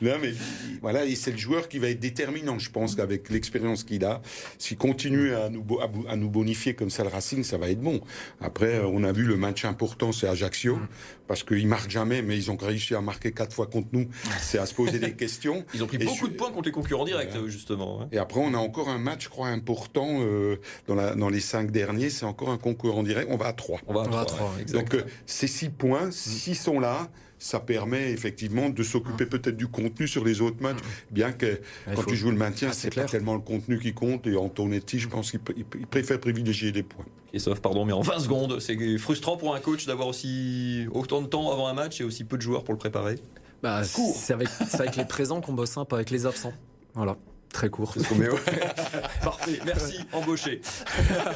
Non, 0.02 0.14
mais 0.22 0.34
voilà, 0.82 1.02
c'est 1.16 1.32
le 1.32 1.38
joueur 1.38 1.68
qui 1.68 1.80
va 1.80 1.90
être 1.90 2.00
déterminant, 2.00 2.58
je 2.60 2.72
pense, 2.72 2.96
qu'avec 2.96 3.30
l'expérience 3.30 3.84
qu'il 3.84 4.06
a, 4.06 4.22
s'il 4.58 4.78
continue 4.78 5.34
à 5.34 5.50
nous, 5.50 5.66
à, 6.08 6.16
nous 6.16 6.30
bonifier 6.30 6.74
comme 6.74 6.90
ça 6.90 7.04
le 7.04 7.10
Racing, 7.10 7.44
ça 7.44 7.58
va 7.58 7.70
être 7.70 7.82
bon. 7.82 8.02
Après, 8.42 8.80
on 8.80 9.04
a 9.04 9.12
vu 9.12 9.24
le 9.24 9.38
match 9.38 9.66
important, 9.66 10.12
c'est 10.12 10.28
Ajaccio, 10.28 10.80
parce 11.28 11.44
qu'ils 11.44 11.68
marquent 11.68 11.92
jamais, 11.92 12.22
mais 12.22 12.38
ils 12.38 12.50
ont 12.52 12.58
réussi 12.58 12.96
à 12.96 13.02
marquer 13.02 13.32
quatre 13.32 13.54
fois 13.54 13.68
contre 13.68 13.90
nous. 13.92 14.08
C'est 14.42 14.58
à 14.58 14.66
se 14.66 14.74
poser 14.74 15.00
des 15.00 15.14
questions. 15.16 15.66
Ils 15.74 15.84
ont 15.84 15.88
pris 15.88 15.98
beaucoup 15.98 16.28
de 16.28 16.34
points 16.34 16.52
contre 16.52 16.66
les 16.66 16.72
concurrents 16.72 17.06
directs, 17.06 17.36
justement. 17.48 17.83
Hein. 17.84 18.08
Et 18.12 18.18
après, 18.18 18.42
on 18.44 18.54
a 18.54 18.58
encore 18.58 18.90
un 18.90 18.98
match, 18.98 19.26
je 19.26 19.30
crois, 19.30 19.48
important 19.48 20.20
euh, 20.22 20.60
dans, 20.88 20.96
la, 20.96 21.16
dans 21.16 21.30
les 21.30 21.40
cinq 21.40 21.72
derniers. 21.72 22.10
C'est 22.10 22.26
encore 22.26 22.50
un 22.50 22.58
concours 22.58 22.98
en 22.98 23.04
direct. 23.04 23.30
On 23.32 23.38
va 23.38 23.48
à 23.48 23.54
trois. 23.54 23.80
On 23.88 23.94
va 23.94 24.02
à, 24.20 24.26
trois. 24.26 24.52
Donc, 24.72 24.94
euh, 24.94 25.04
ces 25.26 25.48
six 25.48 25.70
points, 25.70 26.12
s'ils 26.12 26.56
sont 26.56 26.80
là, 26.80 27.10
ça 27.44 27.60
permet 27.60 28.12
effectivement 28.12 28.70
de 28.70 28.84
s'occuper 28.84 29.26
peut-être 29.26 29.58
du 29.58 29.68
contenu 29.68 30.08
sur 30.08 30.24
les 30.24 30.40
autres 30.40 30.62
matchs, 30.62 30.80
bien 31.12 31.34
que 31.34 31.60
quand 31.94 32.04
tu 32.04 32.16
joues 32.16 32.32
le 32.32 32.38
maintien, 32.38 32.70
ah, 32.72 32.74
c'est 32.74 32.96
pas 32.96 33.04
tellement 33.04 33.34
le 33.34 33.42
contenu 33.42 33.80
qui 33.80 33.94
compte. 33.94 34.26
Et 34.28 34.38
Antonetti, 34.38 34.98
je 34.98 35.10
pense 35.10 35.32
qu'il 35.32 35.42
préfère 35.42 36.22
privilégier 36.22 36.72
les 36.72 36.84
points. 36.84 37.06
Et 37.34 37.40
sauf, 37.40 37.60
pardon, 37.60 37.84
mais 37.84 37.94
en 37.94 38.02
20 38.02 38.20
secondes, 38.20 38.60
c'est 38.60 38.98
frustrant 38.98 39.36
pour 39.36 39.56
un 39.56 39.60
coach 39.60 39.86
d'avoir 39.86 40.08
aussi 40.08 40.86
autant 40.94 41.22
de 41.22 41.28
temps 41.28 41.52
avant 41.52 41.68
un 41.68 41.74
match 41.74 42.00
et 42.00 42.06
aussi 42.06 42.24
peu 42.24 42.38
de 42.38 42.42
joueurs 42.42 42.64
pour 42.64 42.74
le 42.74 42.80
préparer. 42.80 43.16
Bah, 43.62 43.84
c'est 43.84 44.34
avec, 44.34 44.50
avec 44.74 44.96
les 44.96 45.06
présents 45.06 45.42
qu'on 45.42 45.54
bosse, 45.54 45.76
un, 45.78 45.86
pas 45.86 45.98
avec 45.98 46.12
les 46.12 46.26
absents. 46.26 46.54
Voilà. 46.94 47.18
Très 47.54 47.70
court. 47.70 47.94
Parfait, 49.24 49.60
merci, 49.64 50.00
embauché. 50.12 50.60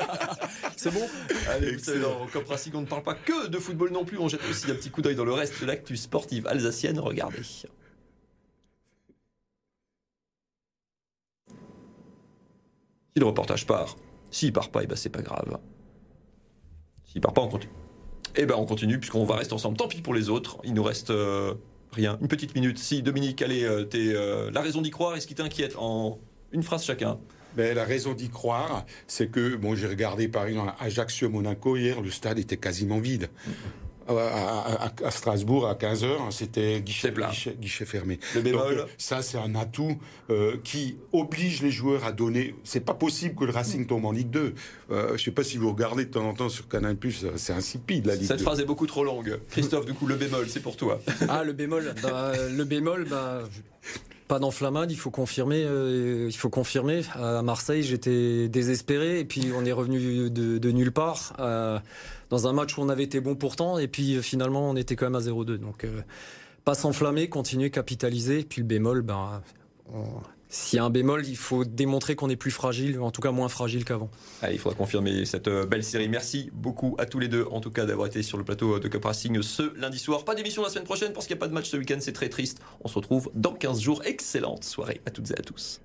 C'est 0.76 0.92
bon 0.92 1.08
Allez, 1.50 1.74
vous 1.74 1.84
savez, 1.84 2.00
dans 2.00 2.26
Cop 2.34 2.48
Racing, 2.48 2.74
on 2.76 2.82
ne 2.82 2.88
parle 2.88 3.04
pas 3.04 3.14
que 3.14 3.48
de 3.48 3.60
football 3.60 3.92
non 3.92 4.04
plus, 4.04 4.18
on 4.18 4.28
jette 4.28 4.42
aussi 4.50 4.70
un 4.70 4.74
petit 4.74 4.90
coup 4.90 5.04
d'œil 5.04 5.16
dans 5.16 5.26
le 5.26 5.32
reste 5.32 5.62
de 5.62 5.68
l'actu 5.68 5.96
sportive 5.96 6.48
alsacienne. 6.48 7.00
Regardez. 7.00 7.44
Si 7.44 7.68
le 13.16 13.26
reportage 13.26 13.68
part, 13.68 13.96
s'il 14.32 14.52
part 14.52 14.72
pas, 14.72 14.82
et 14.82 14.84
eh 14.86 14.88
ben 14.88 14.96
c'est 14.96 15.10
pas 15.10 15.22
grave. 15.22 15.60
S'il 17.06 17.22
part 17.22 17.34
pas, 17.34 17.42
on 17.42 17.48
continue. 17.48 17.74
Eh 18.36 18.48
ben 18.48 18.56
on 18.56 18.66
continue 18.66 19.00
puisqu'on 19.00 19.24
va 19.24 19.36
rester 19.36 19.54
ensemble. 19.54 19.78
Tant 19.78 19.88
pis 19.88 20.02
pour 20.02 20.16
les 20.16 20.30
autres. 20.30 20.58
Il 20.64 20.74
nous 20.74 20.84
reste 20.84 21.12
euh, 21.12 21.54
Rien. 21.92 22.18
Une 22.22 22.28
petite 22.28 22.56
minute. 22.56 22.78
Si, 22.78 23.02
Dominique, 23.02 23.42
allez, 23.42 23.64
euh, 23.64 23.84
t'es, 23.84 24.14
euh, 24.14 24.52
la 24.52 24.62
raison 24.62 24.82
d'y 24.82 24.92
croire, 24.92 25.16
est-ce 25.16 25.28
qui 25.28 25.36
t'inquiète 25.36 25.76
En 25.78 26.20
une 26.52 26.64
phrase 26.64 26.84
chacun. 26.84 27.20
Ben, 27.56 27.76
la 27.76 27.86
raison 27.86 28.14
d'y 28.14 28.30
croire, 28.30 28.86
c'est 29.08 29.32
que, 29.32 29.56
bon, 29.56 29.74
j'ai 29.74 29.88
regardé 29.88 30.28
par 30.28 30.46
exemple 30.46 30.74
Ajaccio-Monaco 30.80 31.76
hier, 31.76 32.02
le 32.02 32.12
stade 32.12 32.38
était 32.38 32.58
quasiment 32.58 33.00
vide 33.00 33.30
à, 34.08 35.12
Strasbourg 35.12 35.68
à 35.68 35.74
15h, 35.74 36.06
hein, 36.06 36.32
c'était 36.32 36.82
guichet, 36.82 37.14
guichet, 37.60 37.86
fermé. 37.86 38.20
Donc, 38.36 38.46
euh, 38.46 38.86
ça, 38.98 39.22
c'est 39.22 39.38
un 39.38 39.56
atout 39.56 39.98
euh, 40.30 40.58
qui 40.64 40.98
oblige 41.12 41.62
les 41.62 41.72
joueurs 41.72 42.06
à 42.06 42.12
donner. 42.12 42.56
C'est 42.64 42.86
pas 42.86 42.94
possible 42.94 43.36
que 43.36 43.46
le 43.46 43.52
Racing 43.52 43.86
tombe 43.86 44.06
en 44.06 44.12
Ligue 44.12 44.30
2. 44.30 44.54
Euh, 44.92 45.18
je 45.18 45.24
sais 45.24 45.32
pas 45.32 45.44
si 45.44 45.58
vous 45.58 45.72
regardez 45.72 46.06
de 46.06 46.12
temps 46.12 46.28
en 46.28 46.34
temps 46.34 46.50
sur 46.50 46.68
Canal+, 46.68 46.98
c'est 47.36 47.54
insipide 47.54 48.06
la 48.06 48.16
Ligue 48.16 48.28
Cette 48.28 48.42
phrase 48.42 48.60
est 48.60 48.66
beaucoup 48.66 48.88
trop 48.88 49.04
longue. 49.04 49.40
Christophe, 49.50 49.86
du 49.86 49.94
coup, 49.94 50.08
le 50.08 50.16
bémol, 50.16 50.48
c'est 50.50 50.62
pour 50.62 50.78
toi. 50.78 51.00
Ah, 51.30 51.44
le 51.44 51.54
bémol. 51.54 51.94
Bah, 52.02 52.34
le 52.50 52.64
bémol, 52.64 53.06
bah, 53.10 53.44
pas 54.28 54.40
d'enflammade, 54.40 54.92
il 54.92 54.98
faut 54.98 55.12
confirmer. 55.12 55.62
il 55.62 56.36
faut 56.36 56.50
confirmer. 56.50 57.02
À 57.14 57.42
Marseille, 57.42 57.84
j'étais 57.84 58.50
désespéré 58.50 59.20
et 59.20 59.26
puis 59.26 59.52
on 59.56 59.66
est 59.66 59.72
revenu 59.72 60.30
de, 60.30 60.72
nulle 60.72 60.92
part 60.92 61.34
dans 62.30 62.48
un 62.48 62.54
match 62.54 62.78
où 62.78 62.82
on 62.82 62.90
avait 62.90 63.04
été 63.04 63.20
bon 63.20 63.36
pourtant, 63.36 63.78
et 63.78 63.88
puis 63.88 64.16
euh, 64.16 64.22
finalement 64.22 64.70
on 64.70 64.76
était 64.76 64.96
quand 64.96 65.06
même 65.06 65.16
à 65.16 65.20
0-2. 65.20 65.58
Donc 65.58 65.84
euh, 65.84 66.02
pas 66.66 66.76
s'enflammer, 66.76 67.30
continuer, 67.30 67.70
capitaliser. 67.70 68.40
Et 68.40 68.44
puis 68.44 68.62
le 68.62 68.68
bémol, 68.68 69.02
ben, 69.02 69.42
S'il 70.50 70.78
y 70.78 70.80
a 70.80 70.86
un 70.86 70.90
bémol, 70.90 71.26
il 71.28 71.36
faut 71.36 71.66
démontrer 71.66 72.16
qu'on 72.16 72.30
est 72.30 72.38
plus 72.38 72.52
fragile, 72.52 73.00
en 73.00 73.12
tout 73.12 73.22
cas 73.22 73.32
moins 73.32 73.50
fragile 73.50 73.84
qu'avant. 73.84 74.10
il 74.50 74.58
faudra 74.58 74.78
confirmer 74.78 75.26
cette 75.26 75.50
euh, 75.50 75.66
belle 75.66 75.84
série. 75.84 76.08
Merci 76.08 76.50
beaucoup 76.54 76.96
à 77.00 77.06
tous 77.06 77.20
les 77.20 77.28
deux, 77.28 77.46
en 77.52 77.60
tout 77.60 77.72
cas, 77.72 77.86
d'avoir 77.86 78.08
été 78.08 78.24
sur 78.24 78.38
le 78.38 78.46
plateau 78.46 78.80
de 78.80 78.88
Cup 78.88 79.04
Racing 79.04 79.42
ce 79.42 79.78
lundi 79.78 80.00
soir. 80.00 80.24
Pas 80.24 80.36
d'émission 80.36 80.64
la 80.64 80.70
semaine 80.70 80.86
prochaine 80.86 81.12
parce 81.12 81.28
qu'il 81.28 81.36
n'y 81.36 81.40
a 81.40 81.42
pas 81.42 81.50
de 81.50 81.54
match 81.54 81.70
ce 81.70 81.78
week-end, 81.78 81.98
c'est 82.00 82.14
très 82.14 82.30
triste. 82.30 82.62
On 82.82 82.88
se 82.88 82.96
retrouve 82.96 83.30
dans 83.34 83.54
15 83.54 83.82
jours. 83.82 84.02
Excellente 84.06 84.64
soirée 84.64 85.02
à 85.06 85.12
toutes 85.12 85.32
et 85.32 85.38
à 85.38 85.42
tous. 85.42 85.82